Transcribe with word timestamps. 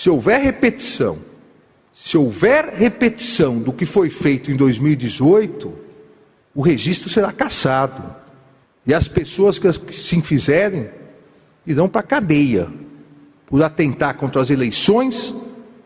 se 0.00 0.08
houver 0.08 0.40
repetição, 0.40 1.18
se 1.92 2.16
houver 2.16 2.72
repetição 2.74 3.58
do 3.58 3.70
que 3.70 3.84
foi 3.84 4.08
feito 4.08 4.50
em 4.50 4.56
2018, 4.56 5.74
o 6.54 6.62
registro 6.62 7.10
será 7.10 7.30
cassado. 7.30 8.16
E 8.86 8.94
as 8.94 9.06
pessoas 9.06 9.58
que 9.58 9.92
se 9.92 10.18
fizerem 10.22 10.88
irão 11.66 11.86
para 11.86 12.00
a 12.00 12.02
cadeia 12.02 12.72
por 13.44 13.62
atentar 13.62 14.16
contra 14.16 14.40
as 14.40 14.48
eleições 14.48 15.34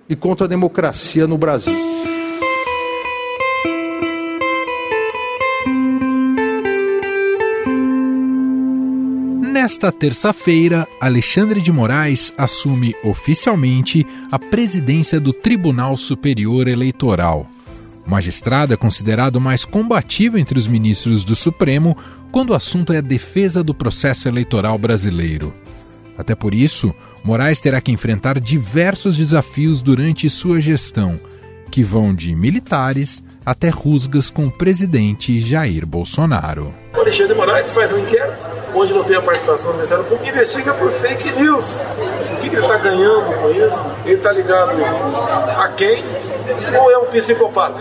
e 0.09 0.15
contra 0.15 0.47
a 0.47 0.49
democracia 0.49 1.27
no 1.27 1.37
Brasil. 1.37 1.75
Nesta 9.65 9.91
terça-feira, 9.91 10.87
Alexandre 11.01 11.59
de 11.59 11.73
Moraes 11.73 12.35
assume 12.37 12.95
oficialmente 13.03 14.07
a 14.31 14.39
presidência 14.39 15.19
do 15.19 15.33
Tribunal 15.33 15.97
Superior 15.97 16.69
Eleitoral. 16.69 17.47
O 18.07 18.11
magistrado 18.11 18.75
é 18.75 18.77
considerado 18.77 19.41
mais 19.41 19.65
combativo 19.65 20.37
entre 20.37 20.59
os 20.59 20.67
ministros 20.67 21.25
do 21.25 21.35
Supremo 21.35 21.97
quando 22.31 22.51
o 22.51 22.55
assunto 22.55 22.93
é 22.93 22.99
a 22.99 23.01
defesa 23.01 23.65
do 23.65 23.73
processo 23.73 24.29
eleitoral 24.29 24.77
brasileiro. 24.77 25.51
Até 26.19 26.35
por 26.35 26.53
isso, 26.53 26.95
Moraes 27.25 27.59
terá 27.59 27.81
que 27.81 27.91
enfrentar 27.91 28.39
diversos 28.39 29.17
desafios 29.17 29.81
durante 29.81 30.29
sua 30.29 30.61
gestão, 30.61 31.19
que 31.71 31.83
vão 31.83 32.15
de 32.15 32.35
militares 32.35 33.23
até 33.47 33.71
rusgas 33.71 34.29
com 34.29 34.45
o 34.45 34.53
presidente 34.53 35.41
Jair 35.41 35.87
Bolsonaro. 35.87 36.75
Alexandre 36.93 37.35
Moraes 37.35 37.71
faz 37.73 37.91
um 37.91 37.99
inquérito, 38.01 38.54
onde 38.75 38.93
não 38.93 39.05
tem 39.05 39.17
a 39.17 39.23
participação 39.23 39.71
do 39.71 39.75
Ministério 39.75 40.05
Público, 40.05 40.29
investiga 40.29 40.75
por 40.75 40.91
fake 40.91 41.31
news. 41.33 41.65
O 41.65 42.41
que, 42.41 42.51
que 42.51 42.57
ele 42.57 42.63
está 42.63 42.77
ganhando 42.79 43.41
com 43.41 43.51
isso? 43.51 43.85
Ele 44.05 44.15
está 44.15 44.33
ligado 44.33 44.73
a 45.57 45.69
quem? 45.69 46.05
Ou 46.81 46.91
é 46.91 46.99
um 46.99 47.07
psicopata? 47.07 47.81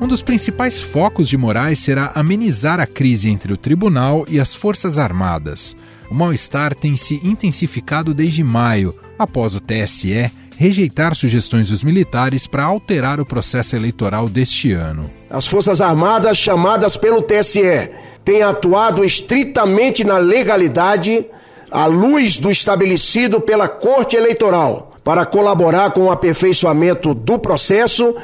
Um 0.00 0.06
dos 0.06 0.20
principais 0.20 0.80
focos 0.80 1.28
de 1.28 1.36
Moraes 1.36 1.78
será 1.78 2.12
amenizar 2.14 2.78
a 2.78 2.86
crise 2.86 3.30
entre 3.30 3.52
o 3.52 3.56
tribunal 3.56 4.26
e 4.28 4.38
as 4.38 4.54
Forças 4.54 4.98
Armadas. 4.98 5.74
O 6.10 6.14
mal-estar 6.14 6.74
tem 6.74 6.94
se 6.94 7.26
intensificado 7.26 8.12
desde 8.12 8.44
maio, 8.44 8.94
após 9.18 9.56
o 9.56 9.60
TSE 9.60 10.30
rejeitar 10.56 11.14
sugestões 11.14 11.68
dos 11.68 11.82
militares 11.82 12.46
para 12.46 12.64
alterar 12.64 13.20
o 13.20 13.26
processo 13.26 13.74
eleitoral 13.76 14.28
deste 14.28 14.72
ano. 14.72 15.10
As 15.28 15.46
Forças 15.46 15.80
Armadas, 15.80 16.36
chamadas 16.36 16.96
pelo 16.96 17.22
TSE, 17.22 17.90
têm 18.24 18.42
atuado 18.42 19.04
estritamente 19.04 20.04
na 20.04 20.18
legalidade, 20.18 21.26
à 21.70 21.86
luz 21.86 22.38
do 22.38 22.50
estabelecido 22.50 23.40
pela 23.40 23.68
Corte 23.68 24.16
Eleitoral, 24.16 24.92
para 25.02 25.26
colaborar 25.26 25.90
com 25.90 26.04
o 26.04 26.10
aperfeiçoamento 26.10 27.12
do 27.12 27.38
processo, 27.38 28.14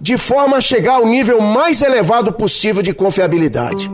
de 0.00 0.16
forma 0.16 0.58
a 0.58 0.60
chegar 0.60 0.94
ao 0.96 1.06
nível 1.06 1.40
mais 1.40 1.82
elevado 1.82 2.32
possível 2.32 2.82
de 2.82 2.92
confiabilidade. 2.92 3.90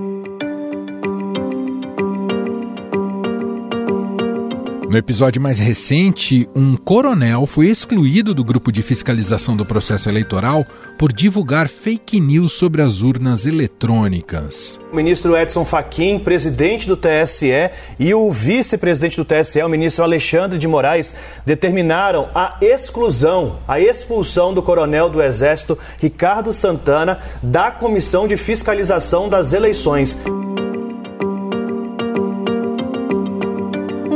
No 4.95 4.99
episódio 4.99 5.43
mais 5.43 5.59
recente, 5.59 6.49
um 6.55 6.77
coronel 6.77 7.47
foi 7.47 7.67
excluído 7.67 8.33
do 8.33 8.45
grupo 8.45 8.71
de 8.71 8.81
fiscalização 8.81 9.57
do 9.57 9.67
processo 9.67 10.09
eleitoral 10.09 10.65
por 10.97 11.13
divulgar 11.13 11.69
fake 11.69 12.21
news 12.21 12.53
sobre 12.53 12.81
as 12.81 13.03
urnas 13.03 13.45
eletrônicas. 13.45 14.79
O 14.93 14.95
ministro 14.95 15.37
Edson 15.37 15.65
Fachin, 15.65 16.21
presidente 16.21 16.87
do 16.87 16.97
TSE, 16.97 17.73
e 17.99 18.15
o 18.15 18.31
vice-presidente 18.31 19.17
do 19.17 19.25
TSE, 19.25 19.61
o 19.65 19.69
ministro 19.69 20.05
Alexandre 20.05 20.59
de 20.61 20.69
Moraes, 20.69 21.17
determinaram 21.45 22.29
a 22.33 22.57
exclusão, 22.61 23.59
a 23.67 23.81
expulsão 23.81 24.55
do 24.55 24.63
coronel 24.63 25.11
do 25.11 25.21
Exército 25.21 25.77
Ricardo 25.99 26.53
Santana 26.53 27.19
da 27.43 27.73
Comissão 27.73 28.29
de 28.29 28.37
Fiscalização 28.37 29.29
das 29.29 29.53
Eleições. 29.53 30.17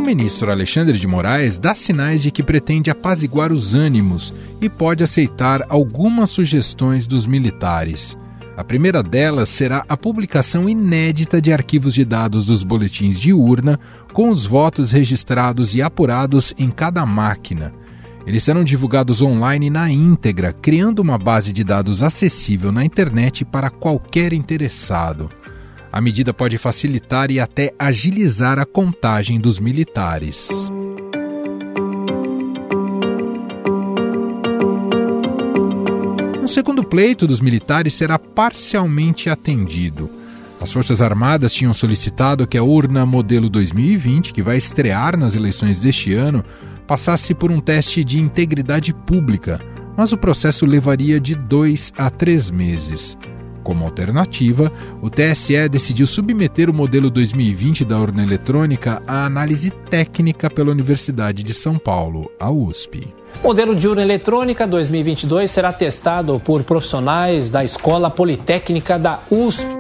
Ministro 0.09 0.51
Alexandre 0.51 0.99
de 0.99 1.07
Moraes 1.07 1.59
dá 1.59 1.75
sinais 1.75 2.23
de 2.23 2.31
que 2.31 2.43
pretende 2.43 2.91
apaziguar 2.91 3.53
os 3.53 3.75
ânimos 3.75 4.33
e 4.59 4.67
pode 4.67 5.05
aceitar 5.05 5.67
algumas 5.69 6.31
sugestões 6.31 7.07
dos 7.07 7.27
militares. 7.27 8.17
A 8.57 8.65
primeira 8.65 9.03
delas 9.03 9.51
será 9.51 9.85
a 9.87 9.99
publicação 9.99 10.67
inédita 10.67 11.43
de 11.43 11.53
arquivos 11.53 11.93
de 11.93 12.07
dados 12.07 12.47
dos 12.47 12.65
boletins 12.65 13.21
de 13.21 13.35
urna, 13.35 13.79
com 14.15 14.31
os 14.31 14.47
votos 14.47 14.93
registrados 14.93 15.75
e 15.75 15.83
apurados 15.83 16.55
em 16.57 16.71
cada 16.71 17.05
máquina. 17.05 17.75
Eles 18.27 18.43
serão 18.43 18.65
divulgados 18.65 19.21
online 19.21 19.69
na 19.69 19.91
íntegra, 19.91 20.55
criando 20.55 21.01
uma 21.01 21.19
base 21.19 21.53
de 21.53 21.63
dados 21.63 22.03
acessível 22.03 22.73
na 22.73 22.83
internet 22.83 23.45
para 23.45 23.69
qualquer 23.69 24.33
interessado. 24.33 25.29
A 25.93 26.01
medida 26.01 26.35
pode 26.35 26.59
facilitar 26.59 27.31
e 27.31 27.41
até 27.41 27.73
agilizar 27.79 28.59
a 28.59 28.67
contagem 28.67 29.41
dos 29.41 29.59
militares. 29.59 30.71
O 36.43 36.47
segundo 36.47 36.85
pleito 36.85 37.27
dos 37.27 37.41
militares 37.41 37.95
será 37.95 38.19
parcialmente 38.19 39.29
atendido. 39.29 40.11
As 40.61 40.73
Forças 40.73 41.01
Armadas 41.01 41.53
tinham 41.53 41.73
solicitado 41.73 42.47
que 42.47 42.59
a 42.59 42.63
urna 42.63 43.07
modelo 43.07 43.49
2020, 43.49 44.33
que 44.33 44.43
vai 44.43 44.57
estrear 44.57 45.17
nas 45.17 45.37
eleições 45.37 45.81
deste 45.81 46.15
ano, 46.15 46.45
passasse 46.87 47.35
por 47.35 47.51
um 47.51 47.61
teste 47.61 48.03
de 48.03 48.19
integridade 48.19 48.93
pública, 48.93 49.61
mas 49.97 50.13
o 50.13 50.19
processo 50.19 50.67
levaria 50.67 51.21
de 51.21 51.35
dois 51.35 51.93
a 51.97 52.11
três 52.11 52.51
meses. 52.51 53.17
Como 53.63 53.85
alternativa, 53.85 54.73
o 55.03 55.11
TSE 55.11 55.69
decidiu 55.69 56.07
submeter 56.07 56.71
o 56.71 56.75
modelo 56.75 57.11
2020 57.11 57.85
da 57.85 57.99
urna 57.99 58.23
eletrônica 58.23 59.03
à 59.07 59.25
análise 59.27 59.71
técnica 59.71 60.49
pela 60.49 60.71
Universidade 60.71 61.43
de 61.43 61.53
São 61.55 61.79
Paulo, 61.79 62.31
a 62.39 62.51
USP. 62.51 63.13
O 63.43 63.49
modelo 63.49 63.75
de 63.75 63.87
urna 63.87 64.03
eletrônica 64.03 64.67
2022 64.67 65.51
será 65.51 65.73
testado 65.73 66.41
por 66.41 66.63
profissionais 66.65 67.51
da 67.51 67.65
Escola 67.65 68.11
Politécnica 68.11 68.99
da 68.99 69.21
USP. 69.31 69.78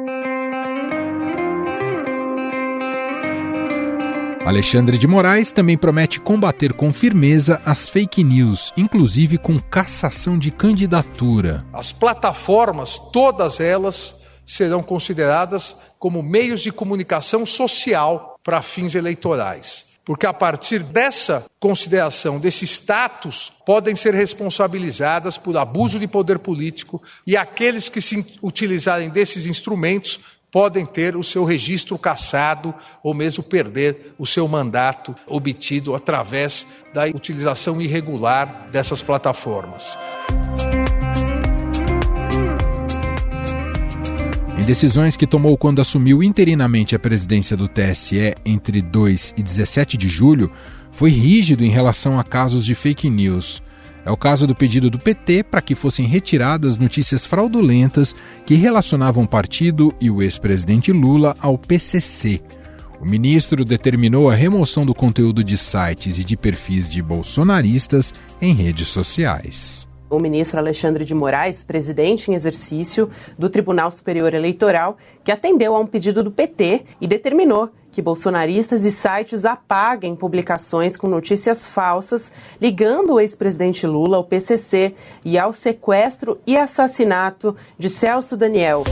Alexandre 4.48 4.97
de 4.97 5.06
Moraes 5.06 5.53
também 5.53 5.76
promete 5.76 6.19
combater 6.19 6.72
com 6.72 6.91
firmeza 6.91 7.60
as 7.66 7.86
fake 7.86 8.25
news, 8.25 8.72
inclusive 8.78 9.36
com 9.36 9.60
cassação 9.60 10.38
de 10.38 10.50
candidatura. 10.50 11.66
As 11.70 11.92
plataformas, 11.92 12.97
todas 13.12 13.60
elas, 13.60 14.26
serão 14.47 14.82
consideradas 14.82 15.92
como 15.98 16.22
meios 16.22 16.62
de 16.62 16.72
comunicação 16.72 17.44
social 17.44 18.41
para 18.42 18.62
fins 18.62 18.94
eleitorais. 18.94 19.98
Porque 20.03 20.25
a 20.25 20.32
partir 20.32 20.78
dessa 20.78 21.44
consideração, 21.60 22.41
desse 22.41 22.64
status, 22.64 23.53
podem 23.66 23.94
ser 23.94 24.14
responsabilizadas 24.14 25.37
por 25.37 25.58
abuso 25.58 25.98
de 25.98 26.08
poder 26.08 26.38
político 26.38 27.03
e 27.26 27.37
aqueles 27.37 27.91
que 27.91 28.00
se 28.00 28.38
utilizarem 28.42 29.10
desses 29.10 29.44
instrumentos 29.44 30.38
podem 30.50 30.86
ter 30.86 31.16
o 31.16 31.22
seu 31.22 31.44
registro 31.44 31.98
cassado 31.98 32.75
ou 33.03 33.14
mesmo 33.14 33.44
perder 33.44 34.14
o 34.19 34.26
seu 34.26 34.48
mandato 34.48 35.14
obtido 35.26 35.94
através 35.94 36.84
da 36.92 37.04
utilização 37.04 37.81
irregular 37.81 38.69
dessas 38.72 39.03
plataformas. 39.03 39.98
Em 44.58 44.62
decisões 44.64 45.16
que 45.16 45.26
tomou 45.26 45.56
quando 45.56 45.81
assumiu 45.81 46.22
interinamente 46.22 46.97
a 46.97 46.98
presidência 46.98 47.56
do 47.56 47.69
TSE 47.69 48.34
entre 48.44 48.82
2 48.82 49.34
e 49.37 49.42
17 49.42 49.97
de 49.97 50.08
julho, 50.08 50.50
foi 50.90 51.11
rígido 51.11 51.64
em 51.64 51.70
relação 51.70 52.19
a 52.19 52.25
casos 52.25 52.64
de 52.64 52.75
fake 52.75 53.08
news. 53.08 53.62
É 54.08 54.10
o 54.10 54.16
caso 54.16 54.46
do 54.46 54.55
pedido 54.55 54.88
do 54.88 54.99
PT 54.99 55.43
para 55.43 55.60
que 55.60 55.75
fossem 55.75 56.06
retiradas 56.06 56.78
notícias 56.78 57.26
fraudulentas 57.26 58.16
que 58.46 58.55
relacionavam 58.55 59.25
o 59.25 59.28
partido 59.28 59.94
e 60.00 60.10
o 60.10 60.22
ex-presidente 60.22 60.90
Lula 60.93 61.37
ao 61.38 61.58
PCC. 61.58 62.40
O 63.02 63.05
ministro 63.05 63.66
determinou 63.66 64.31
a 64.31 64.34
remoção 64.34 64.87
do 64.87 64.94
conteúdo 64.94 65.44
de 65.44 65.58
sites 65.58 66.16
e 66.16 66.25
de 66.25 66.38
perfis 66.38 66.88
de 66.88 67.02
bolsonaristas 67.02 68.14
em 68.40 68.55
redes 68.55 68.88
sociais. 68.88 69.87
O 70.08 70.19
ministro 70.19 70.58
Alexandre 70.58 71.05
de 71.05 71.12
Moraes, 71.12 71.62
presidente 71.62 72.31
em 72.31 72.34
exercício 72.34 73.10
do 73.38 73.50
Tribunal 73.50 73.90
Superior 73.90 74.32
Eleitoral, 74.32 74.96
que 75.22 75.31
atendeu 75.31 75.76
a 75.76 75.81
um 75.81 75.87
pedido 75.87 76.25
do 76.25 76.31
PT 76.31 76.87
e 76.99 77.06
determinou 77.06 77.70
que 77.98 78.02
bolsonaristas 78.02 78.84
e 78.84 78.92
sites 78.92 79.44
apaguem 79.44 80.14
publicações 80.14 80.96
com 80.96 81.08
notícias 81.08 81.66
falsas 81.66 82.32
ligando 82.60 83.14
o 83.14 83.20
ex-presidente 83.20 83.88
Lula 83.88 84.18
ao 84.18 84.22
PCC 84.22 84.94
e 85.24 85.36
ao 85.36 85.52
sequestro 85.52 86.38
e 86.46 86.56
assassinato 86.56 87.56
de 87.76 87.90
Celso 87.90 88.36
Daniel. 88.36 88.84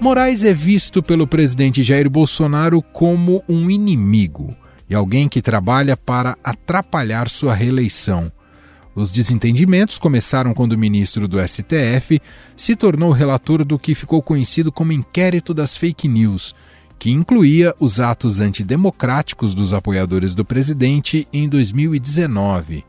Moraes 0.00 0.44
é 0.44 0.52
visto 0.52 1.00
pelo 1.04 1.24
presidente 1.24 1.84
Jair 1.84 2.10
Bolsonaro 2.10 2.82
como 2.82 3.44
um 3.48 3.70
inimigo 3.70 4.52
e 4.88 4.94
alguém 4.96 5.28
que 5.28 5.40
trabalha 5.40 5.96
para 5.96 6.36
atrapalhar 6.42 7.28
sua 7.28 7.54
reeleição. 7.54 8.32
Os 9.00 9.10
desentendimentos 9.10 9.96
começaram 9.96 10.52
quando 10.52 10.74
o 10.74 10.78
ministro 10.78 11.26
do 11.26 11.38
STF 11.40 12.20
se 12.54 12.76
tornou 12.76 13.10
relator 13.10 13.64
do 13.64 13.78
que 13.78 13.94
ficou 13.94 14.20
conhecido 14.20 14.70
como 14.70 14.92
inquérito 14.92 15.54
das 15.54 15.74
fake 15.74 16.06
news, 16.06 16.54
que 16.98 17.10
incluía 17.10 17.74
os 17.80 17.98
atos 17.98 18.40
antidemocráticos 18.40 19.54
dos 19.54 19.72
apoiadores 19.72 20.34
do 20.34 20.44
presidente 20.44 21.26
em 21.32 21.48
2019. 21.48 22.84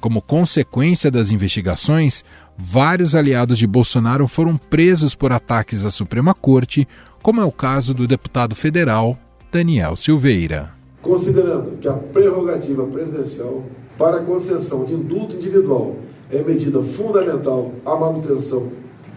Como 0.00 0.20
consequência 0.20 1.12
das 1.12 1.30
investigações, 1.30 2.24
vários 2.58 3.14
aliados 3.14 3.56
de 3.56 3.68
Bolsonaro 3.68 4.26
foram 4.26 4.56
presos 4.56 5.14
por 5.14 5.30
ataques 5.30 5.84
à 5.84 5.92
Suprema 5.92 6.34
Corte, 6.34 6.88
como 7.22 7.40
é 7.40 7.44
o 7.44 7.52
caso 7.52 7.94
do 7.94 8.08
deputado 8.08 8.56
federal 8.56 9.16
Daniel 9.52 9.94
Silveira. 9.94 10.75
Considerando 11.06 11.78
que 11.80 11.86
a 11.86 11.92
prerrogativa 11.92 12.84
presidencial 12.84 13.62
para 13.96 14.16
a 14.16 14.24
concessão 14.24 14.82
de 14.82 14.92
indulto 14.92 15.36
individual 15.36 15.94
é 16.32 16.42
medida 16.42 16.82
fundamental 16.82 17.70
à 17.84 17.94
manutenção 17.94 18.72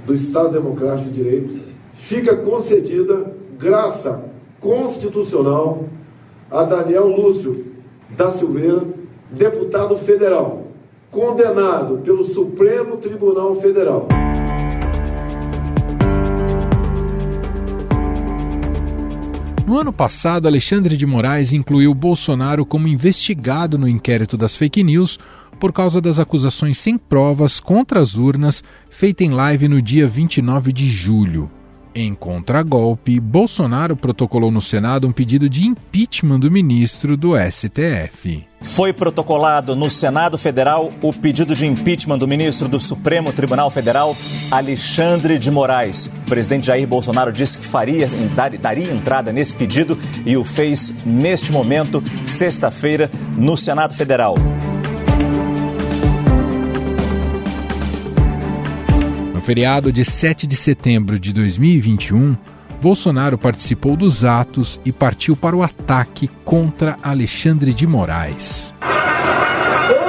do 0.05 0.13
Estado 0.13 0.51
Democrático 0.51 1.09
de 1.09 1.23
Direito, 1.23 1.59
fica 1.93 2.35
concedida 2.35 3.33
graça 3.57 4.23
constitucional 4.59 5.85
a 6.51 6.61
Daniel 6.61 7.07
Lúcio 7.07 7.65
da 8.11 8.31
Silveira, 8.31 8.83
deputado 9.31 9.95
federal, 9.95 10.67
condenado 11.09 11.97
pelo 12.03 12.23
Supremo 12.23 12.97
Tribunal 12.97 13.55
Federal. 13.55 14.07
No 19.69 19.77
ano 19.77 19.93
passado, 19.93 20.47
Alexandre 20.47 20.97
de 20.97 21.05
Moraes 21.05 21.53
incluiu 21.53 21.93
Bolsonaro 21.93 22.65
como 22.65 22.87
investigado 22.87 23.77
no 23.77 23.87
inquérito 23.87 24.35
das 24.35 24.55
fake 24.55 24.83
news 24.83 25.19
por 25.59 25.71
causa 25.71 26.01
das 26.01 26.17
acusações 26.17 26.75
sem 26.79 26.97
provas 26.97 27.59
contra 27.59 27.99
as 27.99 28.15
urnas 28.15 28.63
feita 28.89 29.23
em 29.23 29.29
live 29.29 29.67
no 29.67 29.79
dia 29.79 30.07
29 30.07 30.73
de 30.73 30.89
julho. 30.89 31.51
Em 32.01 32.15
contragolpe, 32.15 33.19
Bolsonaro 33.19 33.93
protocolou 33.93 34.49
no 34.49 34.61
Senado 34.61 35.05
um 35.05 35.11
pedido 35.11 35.49
de 35.49 35.67
impeachment 35.67 36.39
do 36.39 36.49
ministro 36.49 37.17
do 37.17 37.33
STF. 37.37 38.47
Foi 38.61 38.93
protocolado 38.93 39.75
no 39.75 39.89
Senado 39.89 40.37
Federal 40.37 40.87
o 41.01 41.11
pedido 41.11 41.53
de 41.53 41.65
impeachment 41.65 42.17
do 42.17 42.25
ministro 42.25 42.69
do 42.69 42.79
Supremo 42.79 43.33
Tribunal 43.33 43.69
Federal, 43.69 44.15
Alexandre 44.49 45.37
de 45.37 45.51
Moraes. 45.51 46.05
O 46.05 46.29
presidente 46.29 46.67
Jair 46.67 46.87
Bolsonaro 46.87 47.33
disse 47.33 47.57
que 47.57 47.65
faria, 47.65 48.07
daria 48.61 48.93
entrada 48.93 49.33
nesse 49.33 49.53
pedido 49.53 49.99
e 50.25 50.37
o 50.37 50.45
fez 50.45 51.03
neste 51.05 51.51
momento, 51.51 52.01
sexta-feira, 52.23 53.11
no 53.37 53.57
Senado 53.57 53.93
Federal. 53.93 54.35
Feriado 59.41 59.91
de 59.91 60.03
7 60.03 60.45
de 60.47 60.55
setembro 60.55 61.19
de 61.19 61.31
2021, 61.33 62.35
Bolsonaro 62.81 63.37
participou 63.37 63.95
dos 63.95 64.23
atos 64.23 64.79
e 64.85 64.91
partiu 64.91 65.35
para 65.35 65.55
o 65.55 65.63
ataque 65.63 66.29
contra 66.45 66.97
Alexandre 67.03 67.73
de 67.73 67.85
Moraes. 67.85 68.73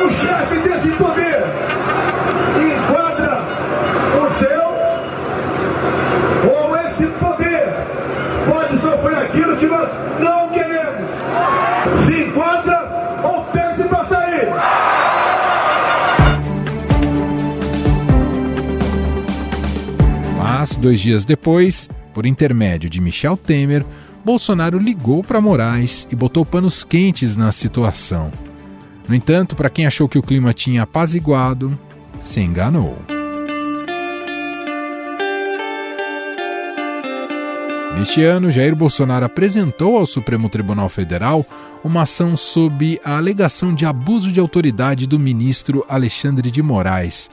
O 0.04 0.10
chefe 0.10 0.60
desse 0.62 0.69
dois 20.80 20.98
dias 20.98 21.24
depois, 21.24 21.88
por 22.14 22.26
intermédio 22.26 22.88
de 22.88 23.00
Michel 23.00 23.36
Temer, 23.36 23.84
Bolsonaro 24.24 24.78
ligou 24.78 25.22
para 25.22 25.40
Moraes 25.40 26.08
e 26.10 26.16
botou 26.16 26.44
panos 26.44 26.82
quentes 26.82 27.36
na 27.36 27.52
situação. 27.52 28.32
No 29.06 29.14
entanto, 29.14 29.54
para 29.54 29.70
quem 29.70 29.86
achou 29.86 30.08
que 30.08 30.18
o 30.18 30.22
clima 30.22 30.52
tinha 30.52 30.82
apaziguado, 30.82 31.78
se 32.20 32.40
enganou. 32.40 32.96
Neste 37.98 38.22
ano, 38.22 38.50
Jair 38.50 38.74
Bolsonaro 38.74 39.26
apresentou 39.26 39.98
ao 39.98 40.06
Supremo 40.06 40.48
Tribunal 40.48 40.88
Federal 40.88 41.44
uma 41.84 42.02
ação 42.02 42.36
sob 42.36 42.98
a 43.04 43.16
alegação 43.16 43.74
de 43.74 43.84
abuso 43.84 44.32
de 44.32 44.40
autoridade 44.40 45.06
do 45.06 45.18
ministro 45.18 45.84
Alexandre 45.88 46.50
de 46.50 46.62
Moraes 46.62 47.30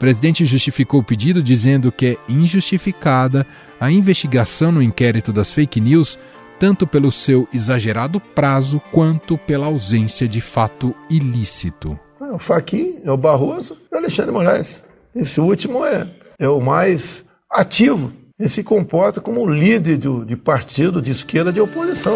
presidente 0.00 0.46
justificou 0.46 1.00
o 1.00 1.04
pedido 1.04 1.42
dizendo 1.42 1.92
que 1.92 2.06
é 2.06 2.16
injustificada 2.26 3.46
a 3.78 3.92
investigação 3.92 4.72
no 4.72 4.82
inquérito 4.82 5.30
das 5.30 5.52
fake 5.52 5.78
news, 5.78 6.18
tanto 6.58 6.86
pelo 6.86 7.12
seu 7.12 7.46
exagerado 7.52 8.18
prazo 8.18 8.80
quanto 8.90 9.36
pela 9.36 9.66
ausência 9.66 10.26
de 10.26 10.40
fato 10.40 10.94
ilícito. 11.10 12.00
É 12.18 12.32
o 12.32 12.38
Faquin, 12.38 12.98
é 13.04 13.12
o 13.12 13.16
Barroso 13.16 13.76
e 13.92 13.94
o 13.94 13.98
Alexandre 13.98 14.32
Moraes. 14.32 14.82
Esse 15.14 15.38
último 15.38 15.84
é, 15.84 16.08
é 16.38 16.48
o 16.48 16.60
mais 16.60 17.22
ativo. 17.50 18.10
Ele 18.38 18.48
se 18.48 18.62
comporta 18.62 19.20
como 19.20 19.46
líder 19.46 19.98
de, 19.98 20.24
de 20.24 20.36
partido 20.36 21.02
de 21.02 21.10
esquerda 21.10 21.52
de 21.52 21.60
oposição. 21.60 22.14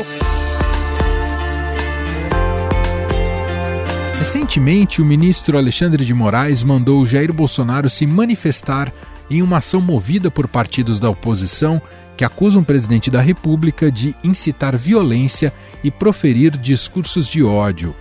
Recentemente, 4.25 5.03
o 5.03 5.05
ministro 5.05 5.59
Alexandre 5.59 6.03
de 6.03 6.15
Moraes 6.15 6.65
mandou 6.65 7.05
Jair 7.05 7.31
Bolsonaro 7.31 7.91
se 7.91 8.06
manifestar 8.06 8.91
em 9.29 9.43
uma 9.43 9.59
ação 9.59 9.82
movida 9.82 10.31
por 10.31 10.49
partidos 10.49 10.99
da 10.99 11.11
oposição 11.11 11.81
que 12.17 12.25
acusam 12.25 12.62
o 12.62 12.65
presidente 12.65 13.11
da 13.11 13.21
República 13.21 13.93
de 13.93 14.17
incitar 14.25 14.79
violência 14.79 15.53
e 15.85 15.91
proferir 15.91 16.56
discursos 16.56 17.29
de 17.29 17.43
ódio. 17.43 17.94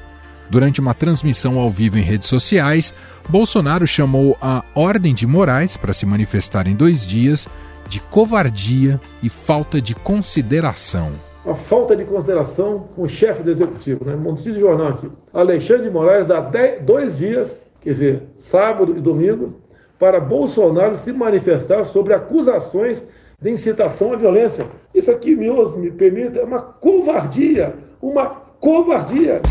Durante 0.49 0.79
uma 0.79 0.93
transmissão 0.93 1.59
ao 1.59 1.69
vivo 1.69 1.97
em 1.97 2.03
redes 2.03 2.29
sociais, 2.29 2.93
Bolsonaro 3.27 3.85
chamou 3.85 4.37
a 4.41 4.63
Ordem 4.73 5.13
de 5.13 5.27
Moraes 5.27 5.75
para 5.75 5.93
se 5.93 6.05
manifestar 6.05 6.67
em 6.67 6.73
dois 6.75 7.05
dias 7.05 7.49
de 7.89 7.99
covardia 7.99 8.99
e 9.21 9.27
falta 9.27 9.81
de 9.81 9.93
consideração 9.93 11.11
a 11.45 11.55
falta 11.69 11.95
de 11.95 12.05
consideração 12.05 12.87
com 12.95 13.03
o 13.03 13.09
chefe 13.09 13.43
do 13.43 13.51
executivo. 13.51 14.05
Né? 14.05 14.15
Notícia 14.15 14.59
jornal 14.59 14.89
aqui. 14.89 15.09
Alexandre 15.33 15.83
de 15.83 15.89
Moraes 15.89 16.27
dá 16.27 16.39
dez, 16.41 16.83
dois 16.83 17.17
dias, 17.17 17.49
quer 17.81 17.93
dizer, 17.93 18.23
sábado 18.49 18.95
e 18.97 19.01
domingo, 19.01 19.61
para 19.99 20.19
Bolsonaro 20.19 20.99
se 21.03 21.11
manifestar 21.11 21.85
sobre 21.87 22.13
acusações 22.13 22.97
de 23.41 23.51
incitação 23.51 24.13
à 24.13 24.15
violência. 24.15 24.65
Isso 24.95 25.11
aqui, 25.11 25.35
me, 25.35 25.49
me 25.77 25.91
permita, 25.91 26.39
é 26.39 26.43
uma 26.43 26.61
covardia. 26.61 27.73
Uma 28.01 28.27
covardia. 28.59 29.41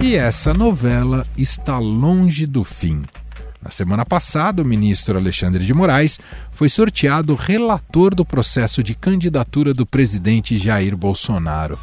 E 0.00 0.16
essa 0.16 0.54
novela 0.54 1.24
está 1.36 1.78
longe 1.78 2.46
do 2.46 2.62
fim. 2.62 3.02
Na 3.62 3.70
semana 3.70 4.04
passada, 4.06 4.62
o 4.62 4.64
ministro 4.64 5.18
Alexandre 5.18 5.64
de 5.64 5.74
Moraes 5.74 6.18
foi 6.52 6.68
sorteado 6.68 7.34
relator 7.34 8.14
do 8.14 8.24
processo 8.24 8.82
de 8.82 8.94
candidatura 8.94 9.74
do 9.74 9.84
presidente 9.84 10.56
Jair 10.56 10.96
Bolsonaro. 10.96 11.78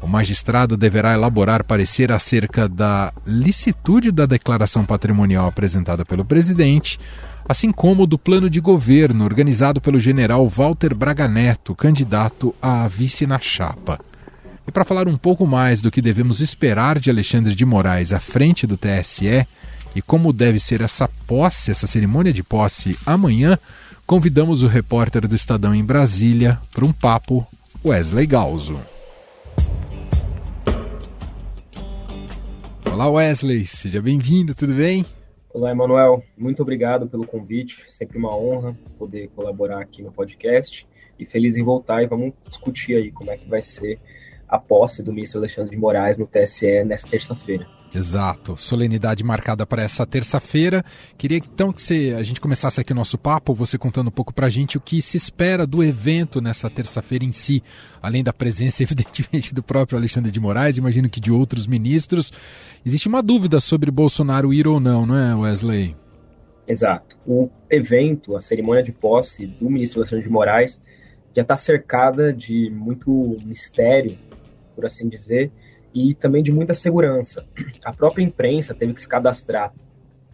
O 0.00 0.06
magistrado 0.06 0.76
deverá 0.76 1.14
elaborar 1.14 1.64
parecer 1.64 2.12
acerca 2.12 2.68
da 2.68 3.12
licitude 3.26 4.12
da 4.12 4.26
declaração 4.26 4.84
patrimonial 4.84 5.48
apresentada 5.48 6.04
pelo 6.04 6.24
presidente, 6.24 7.00
assim 7.48 7.72
como 7.72 8.06
do 8.06 8.16
plano 8.16 8.48
de 8.48 8.60
governo 8.60 9.24
organizado 9.24 9.80
pelo 9.80 9.98
general 9.98 10.48
Walter 10.48 10.94
Braga 10.94 11.26
Neto, 11.26 11.74
candidato 11.74 12.54
a 12.62 12.86
vice 12.86 13.26
na 13.26 13.40
chapa. 13.40 13.98
E 14.68 14.70
para 14.70 14.84
falar 14.84 15.08
um 15.08 15.16
pouco 15.16 15.46
mais 15.46 15.80
do 15.80 15.90
que 15.90 16.00
devemos 16.00 16.40
esperar 16.40 17.00
de 17.00 17.10
Alexandre 17.10 17.54
de 17.54 17.64
Moraes 17.64 18.12
à 18.12 18.20
frente 18.20 18.68
do 18.68 18.76
TSE, 18.76 19.46
e 19.94 20.02
como 20.02 20.32
deve 20.32 20.60
ser 20.60 20.80
essa 20.80 21.08
posse, 21.26 21.70
essa 21.70 21.86
cerimônia 21.86 22.32
de 22.32 22.42
posse 22.42 22.98
amanhã, 23.04 23.58
convidamos 24.06 24.62
o 24.62 24.66
repórter 24.66 25.26
do 25.26 25.34
Estadão 25.34 25.74
em 25.74 25.84
Brasília 25.84 26.58
para 26.72 26.84
um 26.84 26.92
papo, 26.92 27.46
Wesley 27.84 28.26
Galzo. 28.26 28.78
Olá 32.84 33.08
Wesley, 33.08 33.66
seja 33.66 34.02
bem-vindo, 34.02 34.54
tudo 34.54 34.74
bem? 34.74 35.04
Olá 35.52 35.70
Emanuel, 35.70 36.22
muito 36.36 36.62
obrigado 36.62 37.06
pelo 37.06 37.26
convite, 37.26 37.84
sempre 37.88 38.18
uma 38.18 38.36
honra 38.36 38.76
poder 38.98 39.28
colaborar 39.34 39.80
aqui 39.80 40.02
no 40.02 40.12
podcast 40.12 40.86
e 41.18 41.24
feliz 41.24 41.56
em 41.56 41.62
voltar 41.62 42.02
e 42.02 42.06
vamos 42.06 42.32
discutir 42.48 42.96
aí 42.96 43.10
como 43.10 43.30
é 43.30 43.36
que 43.36 43.48
vai 43.48 43.62
ser 43.62 43.98
a 44.48 44.58
posse 44.58 45.02
do 45.02 45.12
ministro 45.12 45.38
Alexandre 45.38 45.70
de 45.70 45.76
Moraes 45.76 46.16
no 46.16 46.26
TSE 46.26 46.84
nesta 46.84 47.08
terça-feira. 47.08 47.77
Exato, 47.94 48.56
solenidade 48.56 49.24
marcada 49.24 49.66
para 49.66 49.82
essa 49.82 50.06
terça-feira. 50.06 50.84
Queria 51.16 51.38
então 51.38 51.72
que 51.72 51.80
você, 51.80 52.14
a 52.18 52.22
gente 52.22 52.40
começasse 52.40 52.80
aqui 52.80 52.92
o 52.92 52.96
nosso 52.96 53.16
papo, 53.16 53.54
você 53.54 53.78
contando 53.78 54.08
um 54.08 54.12
pouco 54.12 54.32
para 54.32 54.46
a 54.46 54.50
gente 54.50 54.76
o 54.76 54.80
que 54.80 55.00
se 55.00 55.16
espera 55.16 55.66
do 55.66 55.82
evento 55.82 56.40
nessa 56.40 56.68
terça-feira 56.68 57.24
em 57.24 57.32
si, 57.32 57.62
além 58.02 58.22
da 58.22 58.32
presença, 58.32 58.82
evidentemente, 58.84 59.54
do 59.54 59.62
próprio 59.62 59.98
Alexandre 59.98 60.30
de 60.30 60.38
Moraes, 60.38 60.76
imagino 60.76 61.08
que 61.08 61.20
de 61.20 61.32
outros 61.32 61.66
ministros. 61.66 62.30
Existe 62.84 63.08
uma 63.08 63.22
dúvida 63.22 63.58
sobre 63.58 63.90
Bolsonaro 63.90 64.52
ir 64.52 64.66
ou 64.66 64.78
não, 64.78 65.06
não 65.06 65.16
é, 65.16 65.34
Wesley? 65.34 65.96
Exato. 66.66 67.16
O 67.26 67.48
evento, 67.70 68.36
a 68.36 68.40
cerimônia 68.42 68.82
de 68.82 68.92
posse 68.92 69.46
do 69.46 69.70
ministro 69.70 70.00
Alexandre 70.00 70.24
de 70.24 70.30
Moraes, 70.30 70.80
já 71.34 71.40
está 71.40 71.56
cercada 71.56 72.32
de 72.32 72.68
muito 72.70 73.10
mistério, 73.44 74.18
por 74.74 74.84
assim 74.84 75.08
dizer 75.08 75.50
e 75.94 76.14
também 76.14 76.42
de 76.42 76.52
muita 76.52 76.74
segurança. 76.74 77.46
A 77.84 77.92
própria 77.92 78.22
imprensa 78.22 78.74
teve 78.74 78.94
que 78.94 79.00
se 79.00 79.08
cadastrar 79.08 79.72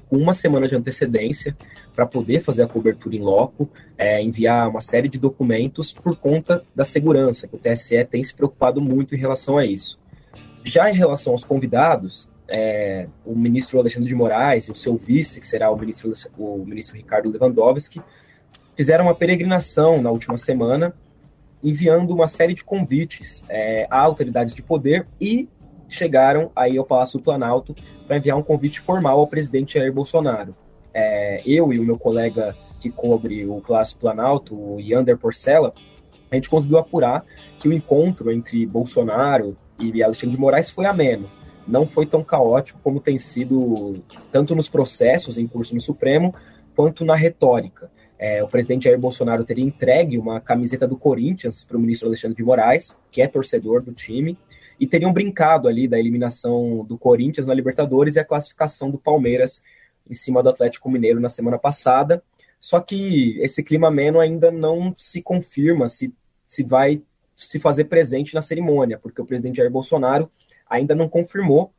com 0.08 0.16
uma 0.16 0.32
semana 0.32 0.68
de 0.68 0.76
antecedência 0.76 1.56
para 1.94 2.06
poder 2.06 2.40
fazer 2.40 2.62
a 2.62 2.68
cobertura 2.68 3.16
em 3.16 3.20
loco, 3.20 3.68
é, 3.96 4.22
enviar 4.22 4.68
uma 4.68 4.80
série 4.80 5.08
de 5.08 5.18
documentos 5.18 5.92
por 5.92 6.16
conta 6.16 6.64
da 6.74 6.84
segurança, 6.84 7.46
que 7.46 7.56
o 7.56 7.58
TSE 7.58 8.04
tem 8.04 8.22
se 8.22 8.34
preocupado 8.34 8.80
muito 8.80 9.14
em 9.14 9.18
relação 9.18 9.58
a 9.58 9.64
isso. 9.64 9.98
Já 10.64 10.90
em 10.90 10.94
relação 10.94 11.32
aos 11.32 11.44
convidados, 11.44 12.28
é, 12.48 13.06
o 13.24 13.34
ministro 13.34 13.78
Alexandre 13.78 14.08
de 14.08 14.14
Moraes 14.14 14.66
e 14.66 14.70
o 14.70 14.74
seu 14.74 14.96
vice, 14.96 15.40
que 15.40 15.46
será 15.46 15.70
o 15.70 15.76
ministro, 15.76 16.12
o 16.38 16.64
ministro 16.64 16.96
Ricardo 16.96 17.30
Lewandowski, 17.30 18.00
fizeram 18.76 19.04
uma 19.04 19.14
peregrinação 19.14 20.02
na 20.02 20.10
última 20.10 20.36
semana 20.36 20.94
enviando 21.64 22.10
uma 22.10 22.28
série 22.28 22.52
de 22.52 22.62
convites 22.62 23.42
é, 23.48 23.86
a 23.90 23.98
autoridades 23.98 24.54
de 24.54 24.62
poder 24.62 25.06
e 25.18 25.48
chegaram 25.88 26.50
aí 26.54 26.76
ao 26.76 26.84
Palácio 26.84 27.18
do 27.18 27.24
Planalto 27.24 27.74
para 28.06 28.18
enviar 28.18 28.36
um 28.36 28.42
convite 28.42 28.80
formal 28.80 29.18
ao 29.18 29.26
presidente 29.26 29.78
Jair 29.78 29.92
Bolsonaro. 29.92 30.54
É, 30.92 31.42
eu 31.46 31.72
e 31.72 31.80
o 31.80 31.84
meu 31.84 31.98
colega 31.98 32.54
que 32.78 32.90
cobre 32.90 33.46
o 33.46 33.62
Palácio 33.62 33.96
do 33.96 34.00
Planalto, 34.00 34.54
o 34.54 34.78
Yander 34.78 35.16
Porcela, 35.16 35.72
a 36.30 36.34
gente 36.34 36.50
conseguiu 36.50 36.76
apurar 36.76 37.24
que 37.58 37.68
o 37.68 37.72
encontro 37.72 38.30
entre 38.30 38.66
Bolsonaro 38.66 39.56
e 39.78 40.02
Alexandre 40.02 40.36
de 40.36 40.40
Moraes 40.40 40.68
foi 40.68 40.84
ameno. 40.84 41.30
Não 41.66 41.86
foi 41.86 42.04
tão 42.04 42.22
caótico 42.22 42.78
como 42.82 43.00
tem 43.00 43.16
sido 43.16 44.02
tanto 44.30 44.54
nos 44.54 44.68
processos 44.68 45.38
em 45.38 45.46
curso 45.46 45.74
no 45.74 45.80
Supremo, 45.80 46.34
quanto 46.76 47.04
na 47.04 47.14
retórica 47.14 47.90
é, 48.18 48.42
o 48.42 48.48
presidente 48.48 48.84
Jair 48.84 48.98
Bolsonaro 48.98 49.44
teria 49.44 49.64
entregue 49.64 50.18
uma 50.18 50.40
camiseta 50.40 50.86
do 50.86 50.96
Corinthians 50.96 51.64
para 51.64 51.76
o 51.76 51.80
ministro 51.80 52.08
Alexandre 52.08 52.36
de 52.36 52.44
Moraes, 52.44 52.96
que 53.10 53.20
é 53.20 53.26
torcedor 53.26 53.82
do 53.82 53.92
time, 53.92 54.38
e 54.78 54.86
teriam 54.86 55.12
brincado 55.12 55.68
ali 55.68 55.86
da 55.86 55.98
eliminação 55.98 56.84
do 56.84 56.98
Corinthians 56.98 57.46
na 57.46 57.54
Libertadores 57.54 58.16
e 58.16 58.20
a 58.20 58.24
classificação 58.24 58.90
do 58.90 58.98
Palmeiras 58.98 59.62
em 60.08 60.14
cima 60.14 60.42
do 60.42 60.48
Atlético 60.48 60.90
Mineiro 60.90 61.20
na 61.20 61.28
semana 61.28 61.58
passada. 61.58 62.22
Só 62.60 62.80
que 62.80 63.38
esse 63.40 63.62
clima 63.62 63.88
ameno 63.88 64.20
ainda 64.20 64.50
não 64.50 64.94
se 64.96 65.20
confirma 65.22 65.88
se, 65.88 66.12
se 66.48 66.62
vai 66.62 67.02
se 67.36 67.58
fazer 67.58 67.84
presente 67.84 68.34
na 68.34 68.42
cerimônia, 68.42 68.98
porque 68.98 69.20
o 69.20 69.26
presidente 69.26 69.56
Jair 69.56 69.70
Bolsonaro 69.70 70.30
ainda 70.68 70.94
não 70.94 71.08
confirmou 71.08 71.72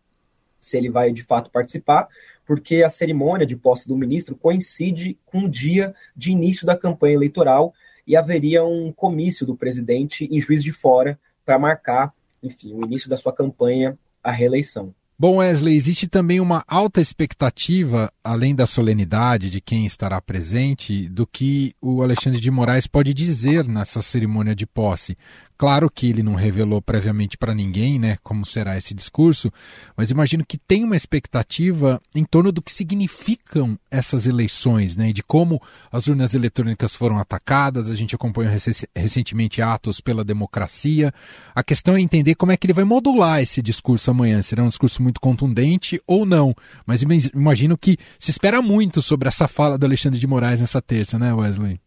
se 0.66 0.76
ele 0.76 0.90
vai 0.90 1.12
de 1.12 1.22
fato 1.22 1.52
participar, 1.52 2.08
porque 2.44 2.82
a 2.82 2.90
cerimônia 2.90 3.46
de 3.46 3.56
posse 3.56 3.88
do 3.88 3.96
ministro 3.96 4.36
coincide 4.36 5.16
com 5.24 5.46
o 5.46 5.50
dia 5.50 5.94
de 6.16 6.32
início 6.32 6.66
da 6.66 6.76
campanha 6.76 7.14
eleitoral 7.14 7.72
e 8.08 8.18
haveria 8.18 8.66
um 8.66 8.92
comício 8.92 9.46
do 9.46 9.56
presidente 9.56 10.28
em 10.32 10.42
Juiz 10.42 10.64
de 10.64 10.72
Fora 10.72 11.20
para 11.46 11.60
marcar, 11.60 12.12
enfim, 12.42 12.74
o 12.74 12.84
início 12.84 13.08
da 13.08 13.16
sua 13.16 13.32
campanha 13.32 13.96
à 14.24 14.32
reeleição. 14.32 14.92
Bom, 15.18 15.38
Wesley, 15.38 15.78
existe 15.78 16.10
também 16.10 16.42
uma 16.42 16.62
alta 16.68 17.00
expectativa, 17.00 18.12
além 18.22 18.54
da 18.54 18.68
solenidade 18.68 19.50
de 19.50 19.62
quem 19.62 19.86
estará 19.86 20.20
presente, 20.20 21.08
do 21.08 21.26
que 21.26 21.74
o 21.82 22.02
Alexandre 22.02 22.42
de 22.42 22.52
Moraes 22.52 22.86
pode 22.86 23.14
dizer 23.14 23.66
nessa 23.66 24.02
cerimônia 24.02 24.54
de 24.54 24.68
posse. 24.68 25.18
Claro 25.58 25.90
que 25.90 26.10
ele 26.10 26.22
não 26.22 26.36
revelou 26.36 26.82
previamente 26.82 27.38
para 27.38 27.56
ninguém, 27.56 27.98
né, 27.98 28.18
como 28.22 28.46
será 28.46 28.78
esse 28.78 28.94
discurso, 28.94 29.52
mas 29.96 30.12
imagino 30.12 30.46
que 30.46 30.58
tem 30.58 30.84
uma 30.84 30.98
expectativa 30.98 32.02
em 32.14 32.26
torno 32.26 32.52
do 32.52 32.62
que 32.62 32.72
significam 32.72 33.80
essas 33.90 34.28
eleições, 34.28 34.98
né, 34.98 35.14
de 35.14 35.24
como 35.24 35.62
as 35.92 36.08
urnas 36.08 36.34
eletrônicas 36.34 36.94
foram 36.94 37.18
atacadas. 37.18 37.90
A 37.90 37.96
gente 37.96 38.14
acompanhou 38.14 38.54
recentemente 38.94 39.62
atos 39.62 40.02
pela 40.02 40.26
democracia. 40.26 41.14
A 41.54 41.64
questão 41.64 41.96
é 41.96 42.02
entender 42.02 42.36
como 42.36 42.52
é 42.52 42.58
que 42.58 42.66
ele 42.68 42.74
vai 42.74 42.84
modular 42.84 43.42
esse 43.42 43.62
discurso 43.62 44.12
amanhã. 44.12 44.42
Será 44.42 44.64
um 44.64 44.70
discurso 44.70 45.02
muito 45.02 45.22
contundente 45.22 46.02
ou 46.06 46.26
não? 46.26 46.54
Mas 46.86 47.02
imagino 47.02 47.78
que 47.78 47.98
se 48.20 48.32
espera 48.32 48.62
muito 48.62 49.02
sobre 49.02 49.30
essa 49.30 49.48
fala 49.48 49.78
do 49.78 49.86
Alexandre 49.86 50.20
de 50.20 50.28
Moraes 50.28 50.60
nessa 50.60 50.82
terça, 50.82 51.18
né, 51.18 51.34
Wesley? 51.34 51.80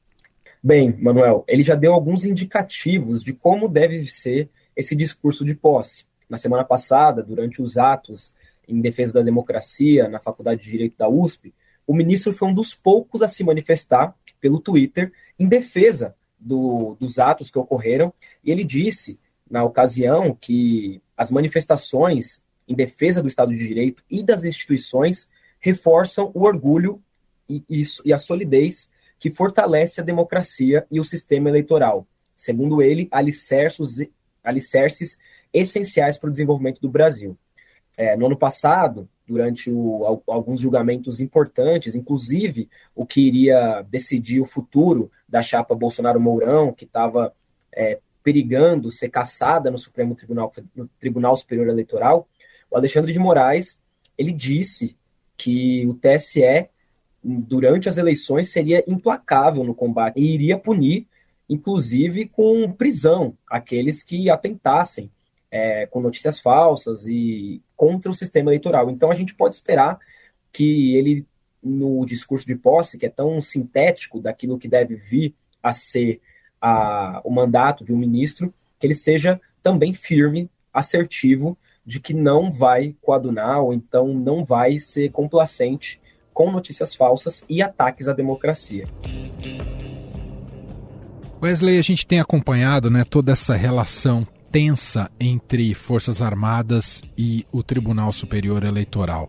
Bem, 0.63 0.97
Manuel, 1.01 1.45
ele 1.47 1.63
já 1.63 1.75
deu 1.75 1.93
alguns 1.93 2.25
indicativos 2.25 3.23
de 3.23 3.33
como 3.33 3.69
deve 3.69 4.07
ser 4.07 4.49
esse 4.77 4.97
discurso 4.97 5.45
de 5.45 5.55
posse. 5.55 6.05
Na 6.29 6.37
semana 6.37 6.65
passada, 6.65 7.23
durante 7.23 7.63
os 7.63 7.79
atos 7.79 8.33
em 8.67 8.81
defesa 8.81 9.13
da 9.13 9.23
democracia 9.23 10.09
na 10.09 10.19
Faculdade 10.19 10.63
de 10.63 10.71
Direito 10.71 10.99
da 10.99 11.09
USP, 11.09 11.55
o 11.87 11.95
ministro 11.95 12.33
foi 12.33 12.49
um 12.49 12.55
dos 12.55 12.75
poucos 12.75 13.23
a 13.23 13.29
se 13.29 13.43
manifestar 13.43 14.15
pelo 14.41 14.61
Twitter 14.61 15.13
em 15.39 15.49
defesa 15.49 16.15
do, 16.39 16.97
dos 17.01 17.19
atos 17.19 17.51
que 17.51 17.59
ocorreram, 17.59 18.13
e 18.45 18.51
ele 18.51 18.65
disse, 18.65 19.19
na 19.51 19.65
ocasião, 19.65 20.37
que 20.39 21.01
as 21.17 21.31
manifestações 21.31 22.43
em 22.69 22.75
defesa 22.75 23.23
do 23.23 23.29
Estado 23.29 23.53
de 23.53 23.67
Direito 23.67 24.03
e 24.11 24.23
das 24.23 24.45
instituições 24.45 25.29
reforçam 25.59 26.31
o 26.35 26.43
orgulho 26.43 27.03
e, 27.49 27.63
e, 27.69 27.83
e 28.05 28.13
a 28.13 28.19
solidez 28.19 28.91
que 29.19 29.31
fortalece 29.31 30.01
a 30.01 30.05
democracia 30.05 30.87
e 30.91 31.01
o 31.01 31.05
sistema 31.05 31.49
eleitoral. 31.49 32.07
Segundo 32.37 32.81
ele, 32.81 33.09
alicerces, 33.11 34.09
alicerces 34.45 35.19
essenciais 35.53 36.17
para 36.17 36.29
o 36.29 36.31
desenvolvimento 36.31 36.81
do 36.81 36.89
Brasil. 36.89 37.37
É, 37.97 38.17
no 38.17 38.27
ano 38.27 38.37
passado, 38.37 39.09
durante 39.27 39.71
o, 39.71 40.23
alguns 40.29 40.61
julgamentos 40.61 41.21
importantes, 41.21 41.97
inclusive 41.97 42.69
o 42.95 43.05
que 43.05 43.21
iria 43.21 43.83
decidir 43.83 44.41
o 44.41 44.47
futuro 44.47 45.11
da 45.29 45.43
chapa 45.43 45.75
Bolsonaro-Mourão, 45.75 46.73
que 46.73 46.85
estava 46.85 47.35
é, 47.73 47.99
perigando 48.23 48.91
ser 48.91 49.09
caçada 49.09 49.71
no 49.71 49.79
Supremo 49.79 50.15
Tribunal, 50.15 50.53
no 50.77 50.89
Tribunal 51.01 51.35
Superior 51.35 51.69
Eleitoral, 51.69 52.29
o 52.71 52.77
Alexandre 52.77 53.13
de 53.13 53.19
Moraes 53.19 53.81
ele 54.17 54.33
disse 54.33 54.97
que 55.37 55.87
o 55.87 55.95
TSE 55.95 56.69
durante 57.23 57.89
as 57.89 57.99
eleições 57.99 58.51
seria 58.51 58.83
implacável 58.87 59.65
no 59.65 59.75
combate 59.75 60.21
e 60.21 60.35
iria 60.35 60.59
punir, 60.59 61.07
inclusive 61.49 62.27
com 62.27 62.71
prisão, 62.73 63.37
aqueles 63.49 64.03
que 64.03 64.31
atentassem 64.31 65.11
é, 65.51 65.87
com 65.87 66.01
notícias 66.01 66.39
falsas 66.41 67.07
e 67.07 67.63
contra 67.77 68.11
o 68.11 68.15
sistema 68.15 68.51
eleitoral. 68.51 68.91
Então 68.91 69.11
a 69.11 69.15
gente 69.15 69.35
pode 69.35 69.55
esperar 69.55 69.99
que 70.53 70.95
ele, 70.97 71.27
no 71.63 72.05
discurso 72.05 72.47
de 72.47 72.55
posse, 72.55 72.99
que 72.99 73.07
é 73.07 73.11
tão 73.11 73.41
sintético 73.41 74.21
daquilo 74.21 74.59
que 74.59 74.69
deve 74.69 74.97
vir 74.97 75.35
a 75.63 75.73
ser 75.73 76.21
a, 76.61 77.21
o 77.25 77.31
mandato 77.31 77.85
de 77.85 77.93
um 77.93 77.97
ministro, 77.97 78.53
que 78.79 78.87
ele 78.87 78.95
seja 78.95 79.41
também 79.63 79.93
firme, 79.93 80.51
assertivo, 80.73 81.57
de 81.85 81.99
que 82.01 82.13
não 82.13 82.53
vai 82.53 82.95
coadunar 83.01 83.63
ou 83.63 83.73
então 83.73 84.13
não 84.13 84.45
vai 84.45 84.79
ser 84.79 85.11
complacente 85.11 86.01
com 86.39 86.53
notícias 86.53 86.95
falsas 86.95 87.45
e 87.49 87.61
ataques 87.61 88.07
à 88.07 88.13
democracia. 88.13 88.87
Wesley, 91.43 91.81
a 91.81 91.83
gente 91.83 92.07
tem 92.07 92.21
acompanhado 92.21 92.89
né, 92.89 93.03
toda 93.03 93.33
essa 93.33 93.57
relação 93.57 94.25
tensa 94.53 95.11
entre 95.19 95.75
Forças 95.75 96.23
Armadas 96.23 97.03
e 97.19 97.45
o 97.51 97.61
Tribunal 97.65 98.13
Superior 98.13 98.63
Eleitoral. 98.63 99.29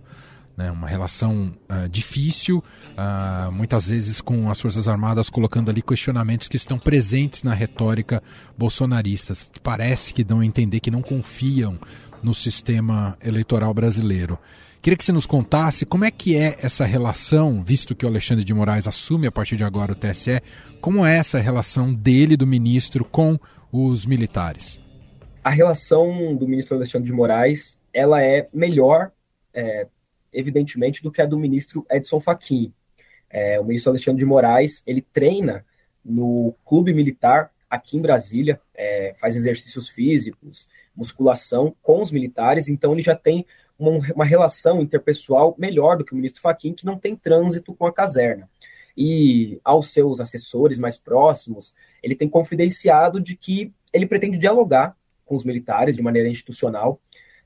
Né, 0.55 0.69
uma 0.69 0.87
relação 0.87 1.51
uh, 1.67 1.89
difícil, 1.89 2.59
uh, 2.59 3.51
muitas 3.51 3.87
vezes 3.87 4.21
com 4.21 4.47
as 4.47 4.61
Forças 4.61 4.87
Armadas 4.87 5.31
colocando 5.31 5.71
ali 5.71 5.81
questionamentos 5.81 6.47
que 6.47 6.57
estão 6.57 6.77
presentes 6.77 7.41
na 7.41 7.55
retórica 7.55 8.21
bolsonarista, 8.55 9.33
que 9.51 9.59
parece 9.59 10.13
que 10.13 10.23
dão 10.23 10.41
a 10.41 10.45
entender 10.45 10.79
que 10.79 10.91
não 10.91 11.01
confiam 11.01 11.79
no 12.21 12.35
sistema 12.35 13.17
eleitoral 13.19 13.73
brasileiro. 13.73 14.37
Queria 14.81 14.95
que 14.95 15.03
você 15.03 15.11
nos 15.11 15.25
contasse 15.25 15.85
como 15.85 16.05
é 16.05 16.11
que 16.11 16.37
é 16.37 16.57
essa 16.61 16.85
relação, 16.85 17.61
visto 17.61 17.93
que 17.93 18.05
o 18.05 18.07
Alexandre 18.07 18.45
de 18.45 18.53
Moraes 18.53 18.87
assume 18.87 19.27
a 19.27 19.31
partir 19.31 19.57
de 19.57 19.63
agora 19.65 19.91
o 19.91 19.95
TSE, 19.95 20.41
como 20.79 21.05
é 21.05 21.17
essa 21.17 21.37
relação 21.37 21.93
dele, 21.93 22.37
do 22.37 22.47
ministro, 22.47 23.03
com 23.03 23.37
os 23.73 24.05
militares? 24.05 24.81
A 25.43 25.49
relação 25.49 26.33
do 26.33 26.47
ministro 26.47 26.77
Alexandre 26.77 27.07
de 27.07 27.13
Moraes, 27.13 27.77
ela 27.93 28.23
é 28.23 28.47
melhor, 28.53 29.11
é, 29.53 29.85
evidentemente, 30.31 31.03
do 31.03 31.11
que 31.11 31.21
a 31.21 31.25
do 31.25 31.37
ministro 31.37 31.85
Edson 31.91 32.21
Fachin. 32.21 32.73
É, 33.29 33.59
o 33.59 33.65
ministro 33.65 33.91
Alexandre 33.91 34.19
de 34.19 34.25
Moraes, 34.25 34.81
ele 34.87 35.01
treina 35.01 35.65
no 36.05 36.55
clube 36.63 36.93
militar 36.93 37.51
aqui 37.69 37.97
em 37.97 38.01
Brasília, 38.01 38.61
é, 38.73 39.13
faz 39.19 39.35
exercícios 39.35 39.89
físicos, 39.89 40.69
musculação 40.95 41.75
com 41.81 42.01
os 42.01 42.11
militares, 42.11 42.69
então 42.69 42.93
ele 42.93 43.01
já 43.01 43.13
tem 43.13 43.45
uma, 43.79 43.99
uma 44.13 44.25
relação 44.25 44.81
interpessoal 44.81 45.55
melhor 45.57 45.97
do 45.97 46.03
que 46.03 46.11
o 46.11 46.15
ministro 46.15 46.41
Fachin, 46.41 46.73
que 46.73 46.85
não 46.85 46.97
tem 46.97 47.15
trânsito 47.15 47.73
com 47.73 47.87
a 47.87 47.93
caserna. 47.93 48.49
E 48.95 49.59
aos 49.63 49.91
seus 49.91 50.19
assessores 50.19 50.77
mais 50.77 50.97
próximos, 50.97 51.73
ele 52.03 52.15
tem 52.15 52.27
confidenciado 52.27 53.19
de 53.19 53.35
que 53.35 53.73
ele 53.93 54.05
pretende 54.05 54.37
dialogar 54.37 54.95
com 55.25 55.35
os 55.35 55.45
militares 55.45 55.95
de 55.95 56.01
maneira 56.01 56.27
institucional, 56.27 56.99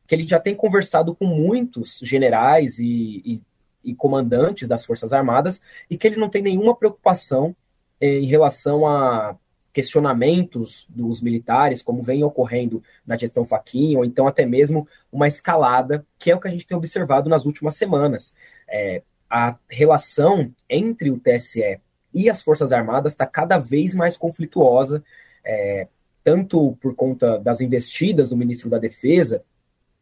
que 0.07 0.15
ele 0.15 0.23
já 0.23 0.39
tem 0.39 0.55
conversado 0.55 1.13
com 1.13 1.25
muitos 1.25 1.99
generais 2.01 2.79
e, 2.79 3.21
e, 3.23 3.41
e 3.83 3.95
comandantes 3.95 4.67
das 4.67 4.83
Forças 4.83 5.13
Armadas 5.13 5.61
e 5.89 5.97
que 5.97 6.07
ele 6.07 6.17
não 6.17 6.29
tem 6.29 6.41
nenhuma 6.41 6.75
preocupação 6.75 7.55
eh, 8.01 8.19
em 8.19 8.25
relação 8.25 8.87
a 8.87 9.37
questionamentos 9.73 10.85
dos 10.87 11.19
militares, 11.19 11.81
como 11.81 12.03
vem 12.03 12.23
ocorrendo 12.23 12.81
na 13.05 13.17
gestão 13.17 13.43
Faquinha, 13.43 13.97
ou 13.97 14.05
então 14.05 14.27
até 14.27 14.45
mesmo 14.45 14.87
uma 15.11 15.27
escalada, 15.27 16.05
que 16.19 16.29
é 16.29 16.35
o 16.35 16.39
que 16.39 16.47
a 16.47 16.51
gente 16.51 16.67
tem 16.67 16.77
observado 16.77 17.27
nas 17.27 17.45
últimas 17.45 17.75
semanas. 17.75 18.33
É, 18.69 19.01
a 19.29 19.57
relação 19.67 20.53
entre 20.69 21.09
o 21.09 21.19
TSE 21.19 21.79
e 22.13 22.29
as 22.29 22.43
Forças 22.43 22.71
Armadas 22.71 23.13
está 23.13 23.25
cada 23.25 23.57
vez 23.57 23.95
mais 23.95 24.15
conflituosa, 24.15 25.03
é, 25.43 25.87
tanto 26.23 26.77
por 26.79 26.95
conta 26.95 27.39
das 27.39 27.59
investidas 27.59 28.29
do 28.29 28.37
ministro 28.37 28.69
da 28.69 28.77
Defesa, 28.77 29.43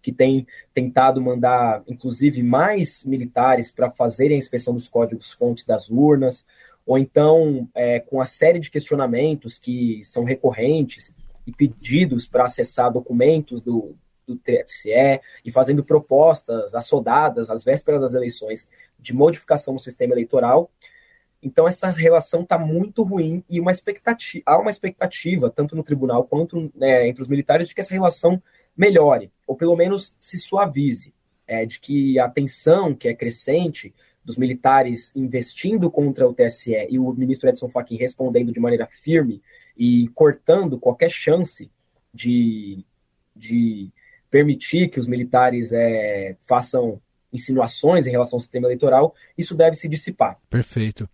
que 0.01 0.11
tem 0.11 0.45
tentado 0.73 1.21
mandar, 1.21 1.83
inclusive, 1.87 2.43
mais 2.43 3.05
militares 3.05 3.71
para 3.71 3.91
fazerem 3.91 4.35
a 4.35 4.39
inspeção 4.39 4.73
dos 4.73 4.89
códigos-fontes 4.89 5.63
das 5.63 5.89
urnas, 5.89 6.45
ou 6.85 6.97
então 6.97 7.69
é, 7.75 8.00
com 8.00 8.21
a 8.21 8.25
série 8.25 8.59
de 8.59 8.69
questionamentos 8.69 9.57
que 9.57 10.03
são 10.03 10.23
recorrentes 10.23 11.13
e 11.45 11.51
pedidos 11.51 12.27
para 12.27 12.45
acessar 12.45 12.91
documentos 12.91 13.61
do, 13.61 13.95
do 14.25 14.35
TSE 14.35 15.21
e 15.43 15.51
fazendo 15.51 15.83
propostas 15.83 16.73
assodadas 16.73 17.50
às 17.50 17.63
vésperas 17.63 18.01
das 18.01 18.13
eleições 18.13 18.69
de 19.00 19.13
modificação 19.13 19.73
no 19.73 19.79
sistema 19.79 20.13
eleitoral. 20.13 20.71
Então 21.41 21.67
essa 21.67 21.89
relação 21.89 22.41
está 22.41 22.57
muito 22.57 23.03
ruim 23.03 23.43
e 23.50 23.59
uma 23.59 23.71
expectativa, 23.71 24.43
há 24.45 24.59
uma 24.59 24.69
expectativa, 24.69 25.50
tanto 25.50 25.75
no 25.75 25.83
tribunal 25.83 26.23
quanto 26.23 26.71
né, 26.75 27.07
entre 27.07 27.21
os 27.21 27.27
militares, 27.27 27.67
de 27.67 27.73
que 27.73 27.81
essa 27.81 27.93
relação 27.93 28.41
melhore, 28.77 29.31
ou 29.47 29.55
pelo 29.55 29.75
menos 29.75 30.15
se 30.19 30.38
suavize, 30.38 31.13
é, 31.47 31.65
de 31.65 31.79
que 31.79 32.19
a 32.19 32.29
tensão 32.29 32.93
que 32.93 33.07
é 33.07 33.13
crescente 33.13 33.93
dos 34.23 34.37
militares 34.37 35.11
investindo 35.15 35.89
contra 35.89 36.27
o 36.27 36.33
TSE 36.33 36.87
e 36.89 36.99
o 36.99 37.11
ministro 37.13 37.49
Edson 37.49 37.69
Fachin 37.69 37.95
respondendo 37.95 38.51
de 38.51 38.59
maneira 38.59 38.87
firme 38.87 39.41
e 39.77 40.07
cortando 40.09 40.79
qualquer 40.79 41.09
chance 41.09 41.71
de, 42.13 42.85
de 43.35 43.89
permitir 44.29 44.89
que 44.89 44.99
os 44.99 45.07
militares 45.07 45.71
é, 45.71 46.35
façam 46.47 47.01
insinuações 47.33 48.05
em 48.05 48.11
relação 48.11 48.37
ao 48.37 48.41
sistema 48.41 48.67
eleitoral, 48.67 49.15
isso 49.37 49.55
deve 49.55 49.75
se 49.75 49.87
dissipar. 49.87 50.37
Perfeito. 50.49 51.09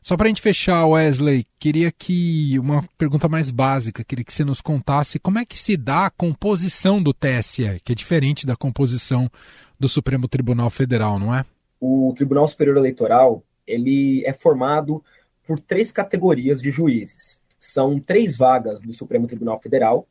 Só 0.00 0.16
para 0.16 0.26
a 0.26 0.28
gente 0.28 0.40
fechar, 0.40 0.86
Wesley, 0.86 1.44
queria 1.58 1.90
que 1.90 2.58
uma 2.58 2.84
pergunta 2.96 3.28
mais 3.28 3.50
básica, 3.50 4.04
queria 4.04 4.24
que 4.24 4.32
você 4.32 4.44
nos 4.44 4.60
contasse 4.60 5.18
como 5.18 5.38
é 5.38 5.44
que 5.44 5.58
se 5.58 5.76
dá 5.76 6.06
a 6.06 6.10
composição 6.10 7.02
do 7.02 7.12
TSE, 7.12 7.80
que 7.84 7.92
é 7.92 7.94
diferente 7.94 8.46
da 8.46 8.56
composição 8.56 9.30
do 9.78 9.88
Supremo 9.88 10.28
Tribunal 10.28 10.70
Federal, 10.70 11.18
não 11.18 11.34
é? 11.34 11.44
O 11.80 12.12
Tribunal 12.16 12.46
Superior 12.48 12.76
Eleitoral 12.76 13.42
ele 13.66 14.24
é 14.24 14.32
formado 14.32 15.02
por 15.46 15.60
três 15.60 15.92
categorias 15.92 16.60
de 16.60 16.70
juízes. 16.70 17.38
São 17.58 17.98
três 17.98 18.36
vagas 18.36 18.80
do 18.80 18.92
Supremo 18.92 19.26
Tribunal 19.26 19.60
Federal, 19.60 20.06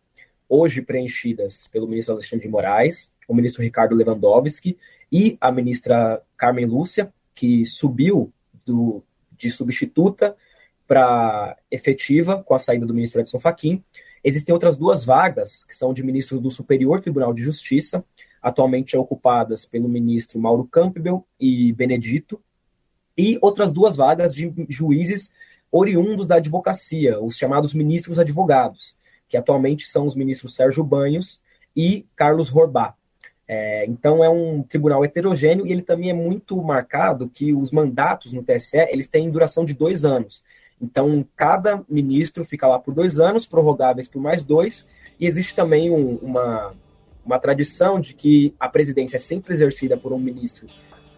hoje 0.48 0.82
preenchidas 0.82 1.68
pelo 1.68 1.88
ministro 1.88 2.14
Alexandre 2.14 2.46
de 2.46 2.52
Moraes, 2.52 3.12
o 3.28 3.34
ministro 3.34 3.62
Ricardo 3.62 3.96
Lewandowski 3.96 4.78
e 5.12 5.38
a 5.42 5.52
ministra 5.52 6.22
Carmen 6.38 6.66
Lúcia, 6.66 7.12
que 7.36 7.66
subiu 7.66 8.32
do, 8.66 9.04
de 9.38 9.50
substituta 9.52 10.36
para 10.88 11.58
efetiva 11.70 12.42
com 12.44 12.54
a 12.54 12.60
saída 12.60 12.86
do 12.86 12.94
ministro 12.94 13.20
Edson 13.20 13.40
Fachin. 13.40 13.84
Existem 14.24 14.54
outras 14.54 14.78
duas 14.78 15.04
vagas, 15.04 15.66
que 15.66 15.76
são 15.76 15.94
de 15.94 16.02
ministros 16.02 16.42
do 16.42 16.50
Superior 16.50 17.02
Tribunal 17.02 17.34
de 17.34 17.44
Justiça, 17.44 18.04
atualmente 18.48 18.96
ocupadas 18.96 19.66
pelo 19.66 19.90
ministro 19.90 20.40
Mauro 20.40 20.66
Campbell 20.66 21.26
e 21.38 21.74
Benedito, 21.74 22.42
e 23.18 23.38
outras 23.42 23.74
duas 23.74 23.98
vagas 23.98 24.34
de 24.34 24.54
juízes 24.70 25.30
oriundos 25.70 26.26
da 26.26 26.36
advocacia, 26.36 27.20
os 27.20 27.36
chamados 27.36 27.74
ministros 27.74 28.18
advogados, 28.18 28.96
que 29.28 29.36
atualmente 29.36 29.86
são 29.86 30.06
os 30.06 30.16
ministros 30.16 30.56
Sérgio 30.56 30.82
Banhos 30.82 31.42
e 31.76 32.06
Carlos 32.16 32.48
Rorbá. 32.48 32.96
É, 33.46 33.86
então 33.86 34.24
é 34.24 34.30
um 34.30 34.64
tribunal 34.64 35.04
heterogêneo 35.04 35.68
e 35.68 35.72
ele 35.72 35.82
também 35.82 36.10
é 36.10 36.14
muito 36.14 36.56
marcado 36.62 37.30
que 37.30 37.54
os 37.54 37.70
mandatos 37.70 38.32
no 38.32 38.44
TSE 38.44 38.78
eles 38.90 39.08
têm 39.08 39.30
duração 39.30 39.66
de 39.66 39.74
dois 39.74 40.06
anos. 40.06 40.42
Então 40.82 41.26
cada 41.36 41.84
ministro 41.90 42.46
fica 42.46 42.66
lá 42.66 42.80
por 42.80 42.94
dois 42.94 43.20
anos, 43.20 43.46
prorrogáveis 43.46 44.08
por 44.08 44.22
mais 44.22 44.42
dois, 44.42 44.86
e 45.20 45.26
existe 45.26 45.54
também 45.54 45.92
um, 45.92 46.16
uma, 46.16 46.74
uma 47.28 47.38
tradição 47.38 48.00
de 48.00 48.14
que 48.14 48.56
a 48.58 48.70
presidência 48.70 49.18
é 49.18 49.20
sempre 49.20 49.54
exercida 49.54 49.98
por 49.98 50.14
um 50.14 50.18
ministro 50.18 50.66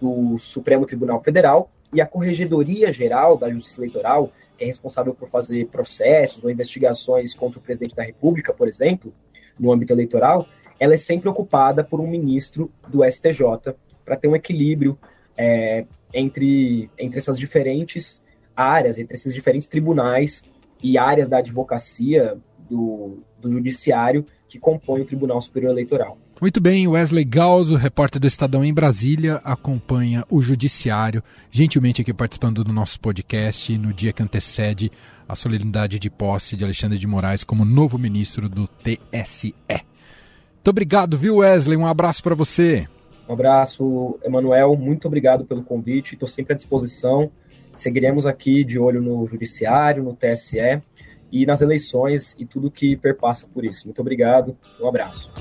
do 0.02 0.39
Supremo 0.39 0.86
Tribunal 0.86 1.22
Federal 1.24 1.72
e 1.93 2.02
a 2.02 2.06
Corregedoria 2.06 2.91
Geral 2.91 3.38
da 3.38 3.50
Justiça 3.50 3.80
Eleitoral, 3.80 4.32
que 4.58 4.63
é 4.63 4.67
responsável 4.67 5.13
por 5.13 5.30
fazer 5.30 5.67
processos 5.67 6.43
ou 6.43 6.50
investigações 6.50 7.36
contra 7.36 7.60
o 7.60 7.62
presidente 7.62 7.95
da 7.95 8.02
República, 8.02 8.52
por 8.52 8.67
exemplo, 8.67 9.13
no 9.58 9.72
âmbito 9.72 9.93
eleitoral, 9.93 10.48
ela 10.80 10.95
é 10.95 10.98
sempre 10.98 11.30
ocupada 11.30 11.84
por 11.84 12.00
um 12.00 12.08
ministro 12.08 12.72
do 12.88 13.04
STJ 13.04 13.76
para 14.04 14.15
ter 14.15 14.28
um 14.28 14.36
equilíbrio 14.36 14.98
é, 15.38 15.86
entre, 16.12 16.89
entre 16.98 17.19
essas 17.19 17.38
diferentes 17.38 18.24
áreas, 18.56 18.98
entre 18.98 19.15
esses 19.15 19.34
diferentes 19.34 19.67
tribunais 19.67 20.43
e 20.82 20.98
áreas 20.98 21.28
da 21.28 21.38
advocacia, 21.38 22.38
do, 22.69 23.19
do 23.39 23.52
judiciário 23.52 24.26
que 24.49 24.59
compõe 24.59 25.01
o 25.01 25.05
Tribunal 25.05 25.39
Superior 25.39 25.71
Eleitoral. 25.71 26.17
Muito 26.41 26.59
bem, 26.59 26.88
Wesley 26.88 27.23
Galzo, 27.23 27.75
repórter 27.75 28.19
do 28.19 28.25
Estadão 28.25 28.65
em 28.65 28.73
Brasília, 28.73 29.39
acompanha 29.43 30.25
o 30.29 30.41
Judiciário, 30.41 31.21
gentilmente 31.51 32.01
aqui 32.01 32.13
participando 32.13 32.63
do 32.63 32.73
nosso 32.73 32.99
podcast 32.99 33.77
no 33.77 33.93
dia 33.93 34.12
que 34.12 34.23
antecede 34.23 34.91
a 35.27 35.35
solenidade 35.35 35.99
de 35.99 36.09
posse 36.09 36.55
de 36.55 36.63
Alexandre 36.63 36.97
de 36.97 37.05
Moraes 37.05 37.43
como 37.43 37.63
novo 37.63 37.99
ministro 37.99 38.49
do 38.49 38.67
TSE. 38.67 39.53
Muito 39.69 40.67
obrigado, 40.67 41.17
viu, 41.17 41.38
Wesley? 41.38 41.77
Um 41.77 41.85
abraço 41.85 42.23
para 42.23 42.35
você. 42.35 42.88
Um 43.27 43.33
abraço, 43.33 44.19
Emanuel. 44.23 44.75
Muito 44.75 45.07
obrigado 45.07 45.45
pelo 45.45 45.63
convite. 45.63 46.13
Estou 46.13 46.27
sempre 46.27 46.53
à 46.53 46.55
disposição. 46.55 47.31
Seguiremos 47.75 48.25
aqui 48.25 48.63
de 48.63 48.79
olho 48.79 49.01
no 49.01 49.27
Judiciário, 49.27 50.03
no 50.03 50.15
TSE 50.15 50.81
e 51.32 51.46
nas 51.46 51.62
eleições 51.62 52.36
e 52.38 52.46
tudo 52.46 52.72
que 52.72 52.96
perpassa 52.96 53.48
por 53.54 53.63
isso. 53.65 53.86
Muito 53.86 54.02
obrigado, 54.02 54.58
um 54.80 54.88
abraço. 54.88 55.32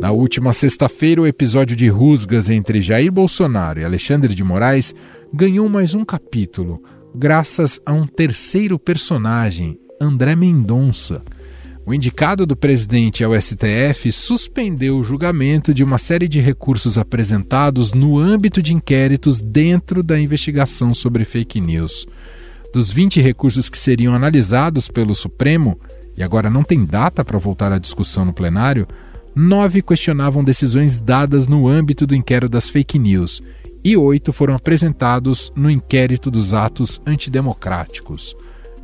Na 0.00 0.12
última 0.12 0.52
sexta-feira, 0.52 1.20
o 1.20 1.26
episódio 1.26 1.74
de 1.74 1.88
rusgas 1.88 2.48
entre 2.48 2.80
Jair 2.80 3.10
Bolsonaro 3.10 3.80
e 3.80 3.84
Alexandre 3.84 4.34
de 4.34 4.44
Moraes 4.44 4.94
ganhou 5.32 5.68
mais 5.68 5.94
um 5.94 6.04
capítulo, 6.04 6.82
graças 7.14 7.80
a 7.84 7.92
um 7.92 8.06
terceiro 8.06 8.78
personagem, 8.78 9.80
André 10.00 10.36
Mendonça 10.36 11.22
o 11.86 11.94
indicado 11.94 12.44
do 12.44 12.56
presidente 12.56 13.22
ao 13.22 13.40
STF 13.40 14.10
suspendeu 14.10 14.98
o 14.98 15.04
julgamento 15.04 15.72
de 15.72 15.84
uma 15.84 15.98
série 15.98 16.26
de 16.26 16.40
recursos 16.40 16.98
apresentados 16.98 17.92
no 17.92 18.18
âmbito 18.18 18.60
de 18.60 18.74
inquéritos 18.74 19.40
dentro 19.40 20.02
da 20.02 20.18
investigação 20.18 20.92
sobre 20.92 21.24
fake 21.24 21.60
news. 21.60 22.04
Dos 22.74 22.90
20 22.90 23.22
recursos 23.22 23.70
que 23.70 23.78
seriam 23.78 24.12
analisados 24.12 24.88
pelo 24.88 25.14
Supremo, 25.14 25.78
e 26.16 26.24
agora 26.24 26.50
não 26.50 26.64
tem 26.64 26.84
data 26.84 27.24
para 27.24 27.38
voltar 27.38 27.70
à 27.70 27.78
discussão 27.78 28.24
no 28.24 28.32
plenário, 28.32 28.88
nove 29.32 29.80
questionavam 29.80 30.42
decisões 30.42 31.00
dadas 31.00 31.46
no 31.46 31.68
âmbito 31.68 32.04
do 32.04 32.16
inquérito 32.16 32.50
das 32.50 32.68
fake 32.68 32.98
news 32.98 33.40
e 33.84 33.96
oito 33.96 34.32
foram 34.32 34.56
apresentados 34.56 35.52
no 35.54 35.70
inquérito 35.70 36.32
dos 36.32 36.52
atos 36.52 37.00
antidemocráticos. 37.06 38.34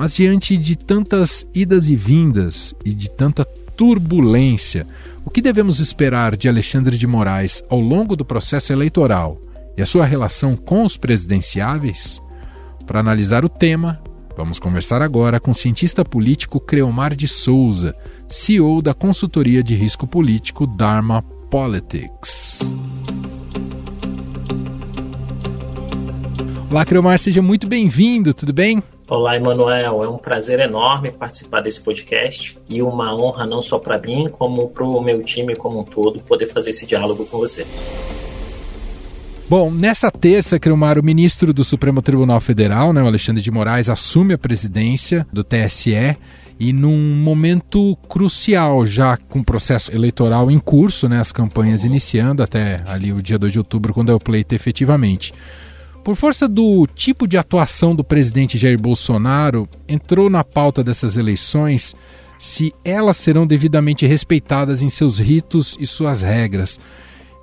Mas 0.02 0.12
diante 0.12 0.56
de 0.56 0.74
tantas 0.74 1.46
idas 1.54 1.88
e 1.88 1.94
vindas 1.94 2.74
e 2.84 2.92
de 2.92 3.08
tanta 3.08 3.44
turbulência, 3.44 4.84
o 5.24 5.30
que 5.30 5.40
devemos 5.40 5.78
esperar 5.78 6.36
de 6.36 6.48
Alexandre 6.48 6.98
de 6.98 7.06
Moraes 7.06 7.62
ao 7.70 7.78
longo 7.78 8.16
do 8.16 8.24
processo 8.24 8.72
eleitoral 8.72 9.40
e 9.76 9.80
a 9.80 9.86
sua 9.86 10.04
relação 10.04 10.56
com 10.56 10.82
os 10.82 10.96
presidenciáveis? 10.96 12.20
Para 12.84 12.98
analisar 12.98 13.44
o 13.44 13.48
tema, 13.48 14.02
vamos 14.36 14.58
conversar 14.58 15.02
agora 15.02 15.38
com 15.38 15.52
o 15.52 15.54
cientista 15.54 16.04
político 16.04 16.58
Creomar 16.58 17.14
de 17.14 17.28
Souza, 17.28 17.94
CEO 18.26 18.82
da 18.82 18.94
consultoria 18.94 19.62
de 19.62 19.76
risco 19.76 20.04
político 20.04 20.66
Dharma 20.66 21.22
Politics. 21.48 22.72
Olá, 26.68 26.84
Creomar, 26.84 27.20
seja 27.20 27.40
muito 27.40 27.68
bem-vindo, 27.68 28.34
tudo 28.34 28.52
bem? 28.52 28.82
Olá, 29.14 29.37
Emanuel. 29.37 30.03
É 30.03 30.09
um 30.09 30.16
prazer 30.16 30.59
enorme 30.59 31.12
participar 31.12 31.61
desse 31.61 31.83
podcast 31.83 32.59
e 32.66 32.81
uma 32.81 33.14
honra 33.14 33.44
não 33.44 33.61
só 33.61 33.79
para 33.79 33.98
mim, 33.98 34.31
como 34.33 34.70
para 34.70 34.85
o 34.85 35.03
meu 35.03 35.22
time 35.22 35.55
como 35.55 35.81
um 35.81 35.85
todo 35.85 36.18
poder 36.20 36.46
fazer 36.46 36.70
esse 36.70 36.87
diálogo 36.87 37.27
com 37.27 37.37
você. 37.37 37.66
Bom, 39.51 39.70
nessa 39.70 40.11
terça, 40.11 40.59
Cromar, 40.59 40.98
o 40.98 41.03
ministro 41.03 41.53
do 41.53 41.62
Supremo 41.62 42.01
Tribunal 42.01 42.40
Federal, 42.40 42.94
né, 42.94 43.03
o 43.03 43.07
Alexandre 43.07 43.42
de 43.42 43.51
Moraes, 43.51 43.90
assume 43.90 44.33
a 44.33 44.38
presidência 44.38 45.27
do 45.31 45.44
TSE 45.44 46.16
e 46.59 46.72
num 46.72 47.14
momento 47.14 47.94
crucial, 48.09 48.87
já 48.87 49.18
com 49.18 49.40
o 49.40 49.44
processo 49.44 49.92
eleitoral 49.92 50.51
em 50.51 50.59
curso, 50.59 51.07
né, 51.07 51.20
as 51.20 51.31
campanhas 51.31 51.85
iniciando 51.85 52.42
até 52.42 52.83
ali 52.87 53.12
o 53.12 53.20
dia 53.20 53.38
2 53.38 53.53
de 53.53 53.59
outubro, 53.59 53.92
quando 53.92 54.11
é 54.11 54.14
o 54.14 54.18
pleito 54.18 54.55
efetivamente. 54.55 55.35
Por 56.04 56.16
força 56.16 56.48
do 56.48 56.84
tipo 56.86 57.28
de 57.28 57.38
atuação 57.38 57.94
do 57.94 58.02
presidente 58.02 58.58
Jair 58.58 58.80
Bolsonaro, 58.80 59.68
entrou 59.88 60.28
na 60.28 60.42
pauta 60.42 60.82
dessas 60.82 61.16
eleições 61.16 61.94
se 62.38 62.74
elas 62.84 63.16
serão 63.18 63.46
devidamente 63.46 64.04
respeitadas 64.04 64.82
em 64.82 64.88
seus 64.88 65.20
ritos 65.20 65.76
e 65.78 65.86
suas 65.86 66.20
regras. 66.20 66.80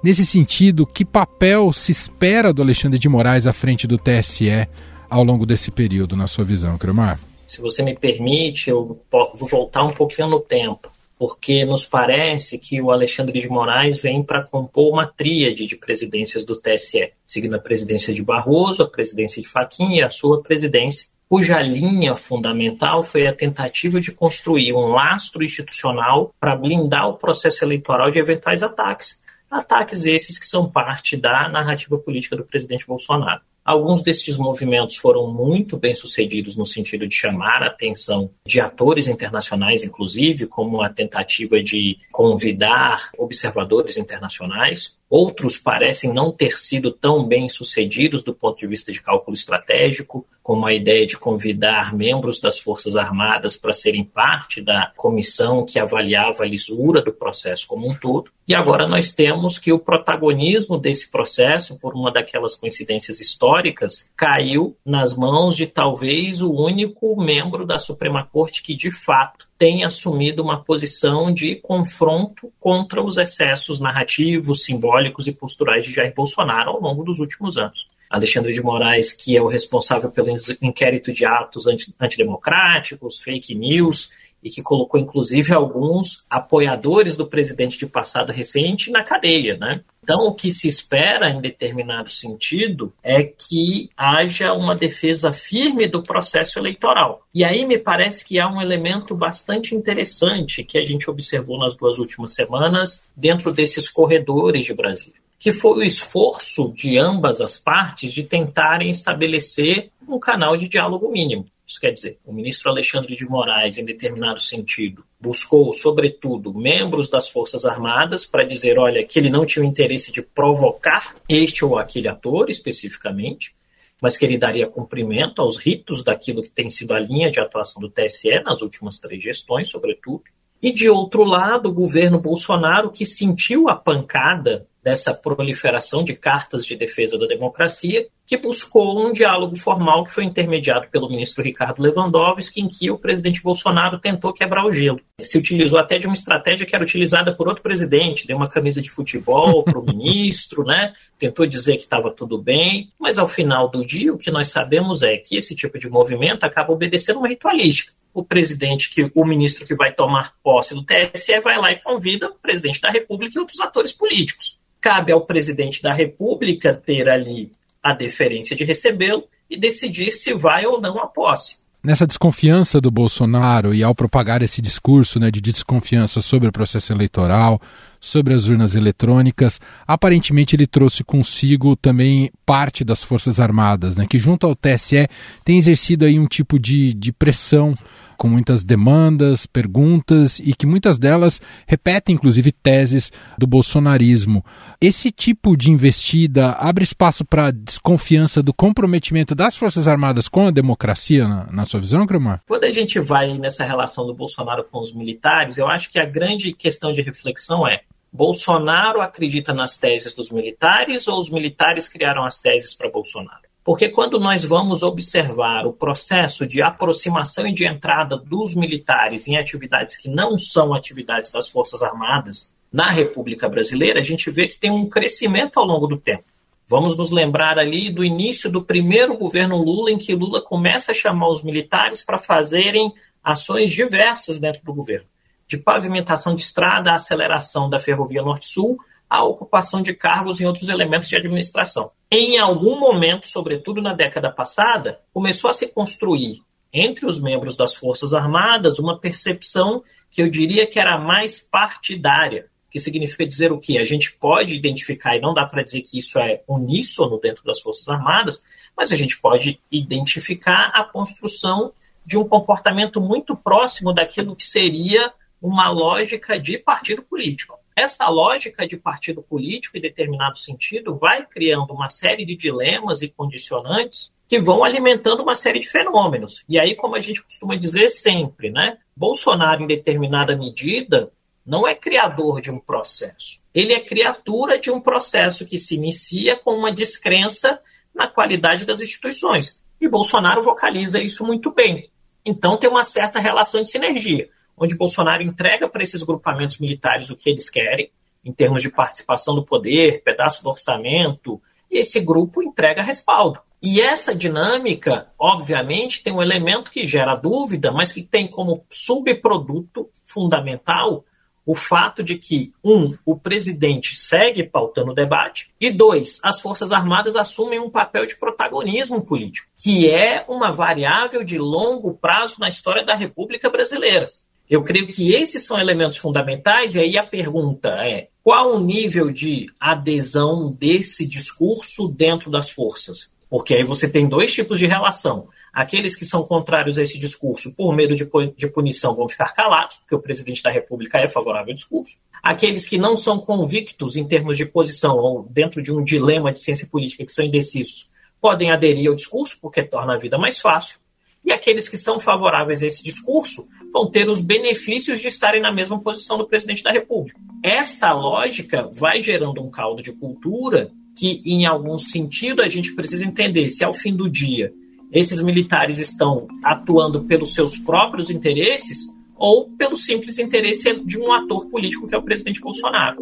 Nesse 0.04 0.26
sentido, 0.26 0.86
que 0.86 1.06
papel 1.06 1.72
se 1.72 1.94
espera 1.94 2.52
do 2.52 2.62
Alexandre 2.62 3.00
de 3.00 3.08
Moraes 3.08 3.48
à 3.48 3.54
frente 3.54 3.88
do 3.88 3.98
TSE 3.98 4.68
ao 5.10 5.24
longo 5.24 5.46
desse 5.46 5.72
período, 5.72 6.18
na 6.18 6.28
sua 6.28 6.44
visão, 6.44 6.78
Cremar? 6.78 7.18
Se 7.48 7.62
você 7.62 7.82
me 7.82 7.96
permite, 7.96 8.70
eu 8.70 9.00
vou 9.10 9.48
voltar 9.50 9.86
um 9.86 9.94
pouquinho 9.94 10.28
no 10.28 10.40
tempo 10.42 10.92
porque 11.20 11.66
nos 11.66 11.86
parece 11.86 12.58
que 12.58 12.82
o 12.82 12.92
Alexandre 12.92 13.42
de 13.42 13.50
Moraes 13.50 13.98
vem 13.98 14.24
para 14.24 14.42
compor 14.42 14.94
uma 14.94 15.06
tríade 15.06 15.68
de 15.68 15.76
presidências 15.76 16.46
do 16.46 16.56
TSE, 16.56 17.12
seguindo 17.26 17.58
a 17.58 17.60
presidência 17.60 18.14
de 18.14 18.24
Barroso, 18.24 18.84
a 18.84 18.90
presidência 18.90 19.42
de 19.42 19.48
Fachin 19.50 19.96
e 19.96 20.02
a 20.02 20.10
sua 20.10 20.42
presidência, 20.42 21.08
cuja 21.28 21.62
linha 21.62 22.16
fundamental 22.16 23.04
foi 23.04 23.28
a 23.28 23.36
tentativa 23.36 24.00
de 24.00 24.14
construir 24.14 24.72
um 24.72 24.94
lastro 24.94 25.44
institucional 25.44 26.34
para 26.40 26.56
blindar 26.56 27.10
o 27.10 27.18
processo 27.18 27.66
eleitoral 27.66 28.10
de 28.10 28.18
eventuais 28.18 28.64
ataques. 28.64 29.22
Ataques 29.52 30.06
esses 30.06 30.40
que 30.40 30.48
são 30.48 30.72
parte 30.72 31.18
da 31.18 31.50
narrativa 31.50 31.98
política 31.98 32.38
do 32.38 32.46
presidente 32.46 32.88
Bolsonaro. 32.88 33.42
Alguns 33.70 34.02
desses 34.02 34.36
movimentos 34.36 34.96
foram 34.96 35.32
muito 35.32 35.78
bem 35.78 35.94
sucedidos 35.94 36.56
no 36.56 36.66
sentido 36.66 37.08
de 37.08 37.14
chamar 37.14 37.62
a 37.62 37.68
atenção 37.68 38.32
de 38.44 38.60
atores 38.60 39.08
internacionais, 39.08 39.84
inclusive, 39.84 40.48
como 40.48 40.82
a 40.82 40.90
tentativa 40.90 41.62
de 41.62 41.96
convidar 42.12 43.12
observadores 43.16 43.96
internacionais. 43.96 44.98
Outros 45.10 45.58
parecem 45.58 46.14
não 46.14 46.32
ter 46.32 46.56
sido 46.60 46.92
tão 46.92 47.26
bem 47.26 47.50
sucedidos 47.50 48.22
do 48.22 48.32
ponto 48.32 48.60
de 48.60 48.68
vista 48.68 48.92
de 48.92 49.02
cálculo 49.02 49.36
estratégico, 49.36 50.24
como 50.44 50.68
a 50.68 50.74
ideia 50.74 51.08
de 51.08 51.18
convidar 51.18 51.96
membros 51.96 52.40
das 52.40 52.60
Forças 52.60 52.96
Armadas 52.96 53.58
para 53.58 53.74
serem 53.74 54.04
parte 54.04 54.62
da 54.62 54.92
comissão 54.96 55.66
que 55.66 55.80
avaliava 55.80 56.44
a 56.44 56.48
lisura 56.48 57.02
do 57.02 57.12
processo 57.12 57.68
como 57.68 57.90
um 57.90 57.96
todo. 57.96 58.30
E 58.48 58.54
agora 58.54 58.88
nós 58.88 59.12
temos 59.12 59.58
que 59.58 59.74
o 59.74 59.80
protagonismo 59.80 60.78
desse 60.78 61.10
processo, 61.10 61.80
por 61.80 61.96
uma 61.96 62.12
daquelas 62.12 62.56
coincidências 62.56 63.20
históricas, 63.20 64.12
caiu 64.16 64.78
nas 64.86 65.16
mãos 65.16 65.56
de 65.56 65.66
talvez 65.66 66.42
o 66.42 66.52
único 66.52 67.20
membro 67.20 67.66
da 67.66 67.80
Suprema 67.80 68.24
Corte 68.24 68.62
que, 68.62 68.76
de 68.76 68.92
fato, 68.92 69.49
tem 69.60 69.84
assumido 69.84 70.42
uma 70.42 70.64
posição 70.64 71.34
de 71.34 71.58
confronto 71.58 72.50
contra 72.62 73.04
os 73.04 73.18
excessos 73.18 73.78
narrativos, 73.78 74.64
simbólicos 74.64 75.28
e 75.28 75.34
posturais 75.34 75.84
de 75.84 75.92
Jair 75.92 76.14
Bolsonaro 76.16 76.72
ao 76.72 76.82
longo 76.82 77.04
dos 77.04 77.20
últimos 77.20 77.58
anos. 77.58 77.86
Alexandre 78.10 78.54
de 78.54 78.64
Moraes, 78.64 79.12
que 79.12 79.36
é 79.36 79.42
o 79.42 79.48
responsável 79.48 80.10
pelo 80.10 80.30
inquérito 80.62 81.12
de 81.12 81.26
atos 81.26 81.66
antidemocráticos, 82.00 83.20
fake 83.20 83.54
news, 83.54 84.10
e 84.42 84.50
que 84.50 84.64
colocou 84.64 84.98
inclusive 84.98 85.54
alguns 85.54 86.26
apoiadores 86.30 87.18
do 87.18 87.28
presidente 87.28 87.78
de 87.78 87.86
passado 87.86 88.32
recente 88.32 88.90
na 88.90 89.04
cadeia, 89.04 89.58
né? 89.58 89.82
Então, 90.10 90.26
o 90.26 90.34
que 90.34 90.50
se 90.50 90.68
espera, 90.68 91.30
em 91.30 91.40
determinado 91.40 92.10
sentido, 92.10 92.92
é 93.04 93.22
que 93.22 93.92
haja 93.96 94.54
uma 94.54 94.76
defesa 94.76 95.32
firme 95.32 95.88
do 95.88 96.02
processo 96.02 96.58
eleitoral. 96.58 97.28
E 97.32 97.44
aí 97.44 97.64
me 97.64 97.78
parece 97.78 98.26
que 98.26 98.40
há 98.40 98.50
um 98.50 98.60
elemento 98.60 99.14
bastante 99.14 99.76
interessante 99.76 100.64
que 100.64 100.80
a 100.80 100.84
gente 100.84 101.12
observou 101.12 101.60
nas 101.60 101.76
duas 101.76 102.00
últimas 102.00 102.34
semanas 102.34 103.08
dentro 103.16 103.52
desses 103.54 103.88
corredores 103.88 104.66
de 104.66 104.74
Brasília 104.74 105.20
que 105.38 105.54
foi 105.54 105.72
o 105.72 105.84
esforço 105.84 106.74
de 106.76 106.98
ambas 106.98 107.40
as 107.40 107.58
partes 107.58 108.12
de 108.12 108.24
tentarem 108.24 108.90
estabelecer 108.90 109.90
um 110.06 110.20
canal 110.20 110.58
de 110.58 110.68
diálogo 110.68 111.10
mínimo. 111.10 111.46
Isso 111.70 111.80
quer 111.80 111.92
dizer, 111.92 112.18
o 112.26 112.34
ministro 112.34 112.72
Alexandre 112.72 113.16
de 113.16 113.30
Moraes, 113.30 113.78
em 113.78 113.86
determinado 113.86 114.40
sentido, 114.40 115.06
buscou, 115.22 115.72
sobretudo, 115.72 116.52
membros 116.52 117.12
das 117.12 117.30
Forças 117.30 117.64
Armadas 117.64 118.26
para 118.26 118.44
dizer, 118.44 118.80
olha, 118.80 119.06
que 119.06 119.20
ele 119.20 119.30
não 119.30 119.46
tinha 119.46 119.64
o 119.64 119.68
interesse 119.68 120.12
de 120.12 120.24
provocar 120.24 121.16
este 121.30 121.64
ou 121.64 121.78
aquele 121.78 122.08
ator 122.08 122.50
especificamente, 122.50 123.54
mas 124.02 124.18
que 124.18 124.26
ele 124.26 124.36
daria 124.36 124.66
cumprimento 124.66 125.44
aos 125.44 125.58
ritos 125.58 126.04
daquilo 126.04 126.42
que 126.42 126.50
tem 126.50 126.72
sido 126.72 126.92
a 126.92 127.00
linha 127.00 127.30
de 127.30 127.40
atuação 127.40 127.80
do 127.80 127.90
TSE 127.90 128.42
nas 128.44 128.64
últimas 128.64 128.98
três 128.98 129.24
gestões, 129.24 129.70
sobretudo. 129.70 130.24
E, 130.60 130.72
de 130.72 130.90
outro 130.90 131.24
lado, 131.24 131.70
o 131.70 131.74
governo 131.74 132.20
Bolsonaro, 132.20 132.90
que 132.90 133.06
sentiu 133.06 133.70
a 133.70 133.76
pancada 133.76 134.68
dessa 134.82 135.14
proliferação 135.14 136.04
de 136.04 136.16
cartas 136.16 136.66
de 136.66 136.76
defesa 136.76 137.16
da 137.16 137.28
democracia, 137.28 138.08
que 138.30 138.38
buscou 138.38 139.04
um 139.04 139.12
diálogo 139.12 139.56
formal 139.56 140.04
que 140.04 140.14
foi 140.14 140.24
intermediado 140.24 140.88
pelo 140.92 141.10
ministro 141.10 141.44
Ricardo 141.44 141.82
Lewandowski, 141.82 142.62
em 142.62 142.68
que 142.68 142.92
o 142.92 142.98
presidente 143.00 143.42
Bolsonaro 143.42 143.98
tentou 143.98 144.32
quebrar 144.32 144.68
o 144.68 144.72
gelo. 144.72 145.02
Se 145.20 145.36
utilizou 145.36 145.80
até 145.80 145.98
de 145.98 146.06
uma 146.06 146.14
estratégia 146.14 146.64
que 146.64 146.76
era 146.76 146.84
utilizada 146.84 147.36
por 147.36 147.48
outro 147.48 147.64
presidente, 147.64 148.28
deu 148.28 148.38
uma 148.38 148.46
camisa 148.46 148.84
de 148.84 148.92
futebol 148.92 149.64
para 149.66 149.80
o 149.80 149.84
ministro, 149.84 150.64
né? 150.64 150.94
tentou 151.18 151.48
dizer 151.48 151.78
que 151.78 151.86
estava 151.86 152.12
tudo 152.12 152.38
bem, 152.38 152.92
mas 153.00 153.18
ao 153.18 153.28
final 153.28 153.68
do 153.68 153.84
dia 153.84 154.14
o 154.14 154.18
que 154.18 154.30
nós 154.30 154.50
sabemos 154.50 155.02
é 155.02 155.18
que 155.18 155.36
esse 155.36 155.56
tipo 155.56 155.80
de 155.80 155.90
movimento 155.90 156.44
acaba 156.44 156.72
obedecendo 156.72 157.18
uma 157.18 157.28
ritualística 157.28 157.98
o 158.12 158.24
presidente, 158.24 158.90
que 158.90 159.12
o 159.14 159.24
ministro 159.24 159.66
que 159.66 159.76
vai 159.76 159.92
tomar 159.92 160.34
posse 160.44 160.74
do 160.74 160.84
TSE 160.84 161.40
vai 161.42 161.58
lá 161.60 161.72
e 161.72 161.80
convida 161.80 162.28
o 162.28 162.36
presidente 162.36 162.82
da 162.82 162.90
República 162.90 163.38
e 163.38 163.40
outros 163.40 163.60
atores 163.60 163.94
políticos. 163.94 164.60
Cabe 164.82 165.12
ao 165.12 165.22
presidente 165.26 165.82
da 165.82 165.94
República 165.94 166.74
ter 166.74 167.08
ali 167.08 167.52
a 167.82 167.94
deferência 167.94 168.56
de 168.56 168.64
recebê-lo 168.64 169.24
e 169.50 169.58
decidir 169.58 170.12
se 170.12 170.34
vai 170.34 170.66
ou 170.66 170.80
não 170.80 171.00
à 171.00 171.08
posse. 171.08 171.58
Nessa 171.82 172.06
desconfiança 172.06 172.82
do 172.82 172.92
Bolsonaro 172.92 173.74
e 173.74 173.82
ao 173.82 173.96
propagar 173.96 174.42
esse 174.42 174.62
discurso 174.62 175.18
né, 175.18 175.32
de 175.32 175.40
desconfiança 175.40 176.20
sobre 176.20 176.50
o 176.50 176.52
processo 176.52 176.92
eleitoral, 176.92 177.62
sobre 178.02 178.34
as 178.34 178.50
urnas 178.50 178.76
eletrônicas, 178.76 179.62
aparentemente 179.88 180.58
ele 180.58 180.68
trouxe 180.68 181.06
consigo 181.06 181.78
também 181.78 182.32
parte 182.46 182.84
das 182.84 183.02
Forças 183.02 183.40
Armadas, 183.40 183.96
né, 183.96 184.06
que 184.10 184.20
junto 184.20 184.46
ao 184.46 184.56
TSE 184.56 185.08
tem 185.46 185.58
exercido 185.58 186.04
aí 186.04 186.20
um 186.20 186.28
tipo 186.28 186.60
de, 186.60 186.94
de 186.94 187.14
pressão 187.14 187.74
com 188.20 188.28
muitas 188.28 188.66
demandas, 188.66 189.48
perguntas 189.48 190.40
e 190.40 190.54
que 190.54 190.68
muitas 190.68 191.00
delas 191.00 191.42
repetem 191.66 192.16
inclusive 192.16 192.52
teses 192.52 193.12
do 193.38 193.48
bolsonarismo. 193.48 194.44
Esse 194.82 195.10
tipo 195.10 195.56
de 195.56 195.72
investida 195.72 196.52
abre 196.52 196.84
espaço 196.84 197.24
para 197.24 197.50
desconfiança 197.50 198.44
do 198.44 198.54
comprometimento 198.54 199.34
das 199.34 199.56
Forças 199.56 199.88
Armadas 199.88 200.28
com 200.28 200.48
a 200.48 200.52
democracia, 200.52 201.28
na, 201.28 201.48
na 201.50 201.66
sua 201.66 201.80
visão, 201.80 202.06
Cremar? 202.06 202.42
Quando 202.46 202.66
a 202.66 202.72
gente 202.72 203.00
vai 203.00 203.38
nessa 203.38 203.64
relação 203.64 204.06
do 204.06 204.14
Bolsonaro 204.14 204.66
com 204.66 204.80
os 204.80 204.94
militares, 204.94 205.58
eu 205.58 205.68
acho 205.68 205.90
que 205.90 205.98
a 205.98 206.06
grande 206.06 206.52
questão 206.52 206.92
de 206.92 207.02
reflexão 207.02 207.66
é 207.66 207.82
Bolsonaro 208.12 209.02
acredita 209.02 209.54
nas 209.54 209.78
teses 209.78 210.14
dos 210.14 210.30
militares 210.30 211.08
ou 211.08 211.20
os 211.20 211.30
militares 211.30 211.88
criaram 211.88 212.26
as 212.26 212.40
teses 212.40 212.76
para 212.76 212.90
Bolsonaro? 212.90 213.49
Porque 213.64 213.90
quando 213.90 214.20
nós 214.20 214.44
vamos 214.44 214.84
observar 214.84 215.68
o 215.68 215.74
processo 215.74 216.48
de 216.48 216.62
aproximação 216.62 217.46
e 217.46 217.54
de 217.54 217.66
entrada 217.66 218.18
dos 218.18 218.56
militares 218.56 219.28
em 219.28 219.38
atividades 219.38 219.98
que 219.98 220.10
não 220.10 220.40
são 220.40 220.74
atividades 220.74 221.30
das 221.32 221.50
Forças 221.50 221.84
Armadas 221.84 222.56
na 222.72 222.90
República 222.90 223.50
Brasileira, 223.50 224.00
a 224.00 224.04
gente 224.04 224.30
vê 224.32 224.48
que 224.48 224.58
tem 224.58 224.72
um 224.72 224.88
crescimento 224.88 225.60
ao 225.60 225.66
longo 225.66 225.88
do 225.88 225.98
tempo. 225.98 226.24
Vamos 226.68 226.96
nos 226.96 227.10
lembrar 227.10 227.58
ali 227.58 227.92
do 227.92 228.04
início 228.04 228.50
do 228.50 228.64
primeiro 228.64 229.18
governo 229.18 229.58
Lula, 229.58 229.92
em 229.92 229.98
que 229.98 230.14
Lula 230.14 230.40
começa 230.40 230.92
a 230.92 230.96
chamar 230.96 231.28
os 231.30 231.44
militares 231.44 232.04
para 232.04 232.20
fazerem 232.20 232.94
ações 233.24 233.72
diversas 233.72 234.40
dentro 234.40 234.64
do 234.64 234.74
governo, 234.74 235.08
de 235.48 235.58
pavimentação 235.58 236.36
de 236.36 236.44
estrada, 236.44 236.94
aceleração 236.94 237.70
da 237.70 237.80
ferrovia 237.80 238.22
Norte-Sul, 238.22 238.80
a 239.10 239.24
ocupação 239.24 239.82
de 239.82 239.94
cargos 239.94 240.40
em 240.40 240.46
outros 240.46 240.70
elementos 240.70 241.10
de 241.10 241.16
administração. 241.16 241.92
Em 242.12 242.38
algum 242.38 242.80
momento, 242.80 243.28
sobretudo 243.28 243.82
na 243.82 243.94
década 243.94 244.32
passada, 244.32 245.00
começou 245.12 245.50
a 245.50 245.54
se 245.54 245.68
construir 245.68 246.42
entre 246.72 247.06
os 247.06 247.20
membros 247.20 247.56
das 247.56 247.74
Forças 247.74 248.14
Armadas 248.14 248.78
uma 248.78 249.00
percepção 249.00 249.84
que 250.12 250.22
eu 250.22 250.30
diria 250.30 250.68
que 250.68 250.80
era 250.80 250.98
mais 250.98 251.40
partidária. 251.40 252.48
que 252.72 252.80
significa 252.80 253.26
dizer 253.26 253.52
o 253.52 253.60
que? 253.60 253.80
A 253.80 253.84
gente 253.84 254.14
pode 254.14 254.54
identificar, 254.54 255.18
e 255.18 255.20
não 255.20 255.34
dá 255.34 255.44
para 255.44 255.64
dizer 255.64 255.82
que 255.82 255.98
isso 255.98 256.20
é 256.20 256.44
uníssono 256.48 257.20
dentro 257.20 257.44
das 257.44 257.60
Forças 257.60 257.90
Armadas, 257.90 258.44
mas 258.78 258.92
a 258.92 258.96
gente 258.96 259.20
pode 259.20 259.60
identificar 259.72 260.68
a 260.68 260.84
construção 260.84 261.74
de 262.06 262.16
um 262.16 262.28
comportamento 262.28 263.02
muito 263.02 263.36
próximo 263.36 263.92
daquilo 263.92 264.36
que 264.36 264.46
seria 264.46 265.12
uma 265.42 265.70
lógica 265.70 266.40
de 266.40 266.60
partido 266.60 267.02
político. 267.02 267.59
Essa 267.80 268.10
lógica 268.10 268.68
de 268.68 268.76
partido 268.76 269.22
político, 269.22 269.78
em 269.78 269.82
determinado 269.82 270.38
sentido, 270.38 270.98
vai 270.98 271.26
criando 271.26 271.72
uma 271.72 271.88
série 271.88 272.26
de 272.26 272.36
dilemas 272.36 273.02
e 273.02 273.08
condicionantes 273.08 274.14
que 274.28 274.38
vão 274.38 274.66
alimentando 274.66 275.24
uma 275.24 275.34
série 275.34 275.62
de 275.62 275.70
fenômenos. 275.70 276.44
E 276.50 276.60
aí, 276.60 276.76
como 276.76 276.98
a 276.98 277.00
gente 277.00 277.24
costuma 277.24 277.56
dizer 277.56 277.88
sempre, 277.88 278.50
né? 278.50 278.80
Bolsonaro, 278.94 279.64
em 279.64 279.68
determinada 279.68 280.36
medida, 280.36 281.10
não 281.46 281.66
é 281.66 281.74
criador 281.74 282.42
de 282.42 282.52
um 282.52 282.60
processo. 282.60 283.42
Ele 283.54 283.72
é 283.72 283.80
criatura 283.80 284.60
de 284.60 284.70
um 284.70 284.82
processo 284.82 285.46
que 285.46 285.58
se 285.58 285.76
inicia 285.76 286.36
com 286.36 286.52
uma 286.56 286.74
descrença 286.74 287.62
na 287.96 288.10
qualidade 288.10 288.66
das 288.66 288.82
instituições. 288.82 289.64
E 289.80 289.88
Bolsonaro 289.88 290.44
vocaliza 290.44 291.02
isso 291.02 291.26
muito 291.26 291.50
bem. 291.50 291.90
Então 292.26 292.58
tem 292.58 292.70
uma 292.70 292.84
certa 292.84 293.22
relação 293.22 293.64
de 293.64 293.70
sinergia, 293.70 294.30
onde 294.60 294.76
Bolsonaro 294.76 295.24
entrega 295.24 295.68
para 295.68 295.84
esses 295.84 296.04
grupamentos 296.04 296.58
militares 296.60 297.10
o 297.10 297.16
que 297.16 297.30
eles 297.30 297.50
querem, 297.50 297.90
em 298.24 298.34
termos 298.34 298.62
de 298.62 298.70
participação 298.70 299.34
do 299.34 299.46
poder, 299.46 300.04
pedaço 300.04 300.44
do 300.44 300.50
orçamento, 300.50 301.42
e 301.72 301.78
esse 301.80 302.00
grupo 302.00 302.44
entrega 302.44 302.82
respaldo. 302.82 303.40
E 303.62 303.82
essa 303.82 304.16
dinâmica, 304.16 305.08
obviamente, 305.18 306.02
tem 306.02 306.14
um 306.14 306.22
elemento 306.22 306.72
que 306.72 306.86
gera 306.86 307.16
dúvida, 307.16 307.72
mas 307.72 307.92
que 307.92 308.02
tem 308.02 308.28
como 308.28 308.66
subproduto 308.70 309.90
fundamental 310.04 311.04
o 311.46 311.56
fato 311.56 312.04
de 312.04 312.16
que, 312.16 312.54
um, 312.64 312.96
o 313.04 313.18
presidente 313.18 314.00
segue 314.00 314.44
pautando 314.44 314.92
o 314.92 314.94
debate, 314.94 315.52
e 315.60 315.72
dois, 315.72 316.20
as 316.24 316.40
Forças 316.40 316.72
Armadas 316.72 317.16
assumem 317.16 317.60
um 317.60 317.72
papel 317.72 318.06
de 318.06 318.16
protagonismo 318.16 319.04
político, 319.04 319.50
que 319.58 319.90
é 319.90 320.24
uma 320.28 320.52
variável 320.52 321.24
de 321.24 321.40
longo 321.40 321.96
prazo 321.96 322.36
na 322.40 322.50
história 322.50 322.86
da 322.86 322.94
República 322.94 323.50
Brasileira. 323.50 324.12
Eu 324.50 324.64
creio 324.64 324.88
que 324.88 325.14
esses 325.14 325.46
são 325.46 325.60
elementos 325.60 325.98
fundamentais, 325.98 326.74
e 326.74 326.80
aí 326.80 326.98
a 326.98 327.06
pergunta 327.06 327.70
é: 327.86 328.10
qual 328.24 328.56
o 328.56 328.60
nível 328.60 329.12
de 329.12 329.46
adesão 329.60 330.52
desse 330.52 331.06
discurso 331.06 331.88
dentro 331.88 332.32
das 332.32 332.50
forças? 332.50 333.14
Porque 333.30 333.54
aí 333.54 333.64
você 333.64 333.88
tem 333.88 334.10
dois 334.10 334.34
tipos 334.34 334.58
de 334.58 334.66
relação. 334.66 335.28
Aqueles 335.54 335.96
que 335.96 336.06
são 336.06 336.24
contrários 336.24 336.78
a 336.78 336.84
esse 336.84 336.98
discurso, 336.98 337.56
por 337.56 337.76
medo 337.76 337.96
de, 337.96 338.48
punição, 338.48 338.96
vão 338.96 339.08
ficar 339.08 339.34
calados, 339.34 339.78
porque 339.78 339.96
o 339.96 340.02
presidente 340.02 340.42
da 340.42 340.50
República 340.50 340.98
é 341.00 341.08
favorável 341.08 341.52
ao 341.52 341.56
discurso. 341.56 342.00
Aqueles 342.24 342.68
que 342.68 342.78
não 342.78 342.98
são 342.98 343.20
convictos 343.20 343.96
em 343.96 344.08
termos 344.08 344.36
de 344.38 344.46
posição 344.46 344.98
ou 344.98 345.28
dentro 345.30 345.62
de 345.62 345.72
um 345.72 345.84
dilema 345.84 346.32
de 346.32 346.42
ciência 346.42 346.68
política 346.68 347.06
que 347.06 347.12
são 347.12 347.26
indecisos, 347.26 347.90
podem 348.22 348.52
aderir 348.52 348.90
ao 348.90 348.96
discurso, 348.96 349.38
porque 349.42 349.64
torna 349.64 349.94
a 349.94 349.98
vida 349.98 350.18
mais 350.18 350.40
fácil. 350.40 350.80
E 351.24 351.32
aqueles 351.32 351.68
que 351.68 351.78
são 351.78 352.00
favoráveis 352.00 352.64
a 352.64 352.68
esse 352.68 352.84
discurso 352.84 353.48
vão 353.72 353.90
ter 353.90 354.10
os 354.10 354.22
benefícios 354.22 355.00
de 355.00 355.08
estarem 355.08 355.42
na 355.42 355.52
mesma 355.52 355.80
posição 355.80 356.18
do 356.18 356.28
presidente 356.28 356.64
da 356.64 356.72
República. 356.72 357.20
Esta 357.44 357.94
lógica 357.94 358.70
vai 358.74 359.02
gerando 359.02 359.42
um 359.42 359.50
caldo 359.50 359.82
de 359.82 359.92
cultura 359.92 360.72
que, 360.98 361.22
em 361.26 361.46
algum 361.46 361.78
sentido, 361.80 362.42
a 362.42 362.48
gente 362.48 362.76
precisa 362.76 363.06
entender 363.06 363.50
se 363.50 363.64
ao 363.64 363.74
fim 363.74 363.96
do 363.96 364.10
dia 364.10 364.54
esses 364.92 365.22
militares 365.22 365.78
estão 365.78 366.28
atuando 366.44 367.04
pelos 367.04 367.34
seus 367.34 367.58
próprios 367.58 368.10
interesses 368.10 368.88
ou 369.16 369.50
pelo 369.52 369.76
simples 369.76 370.18
interesse 370.18 370.84
de 370.84 370.98
um 370.98 371.12
ator 371.12 371.46
político 371.48 371.88
que 371.88 371.94
é 371.94 371.98
o 371.98 372.04
presidente 372.04 372.42
Bolsonaro. 372.42 372.98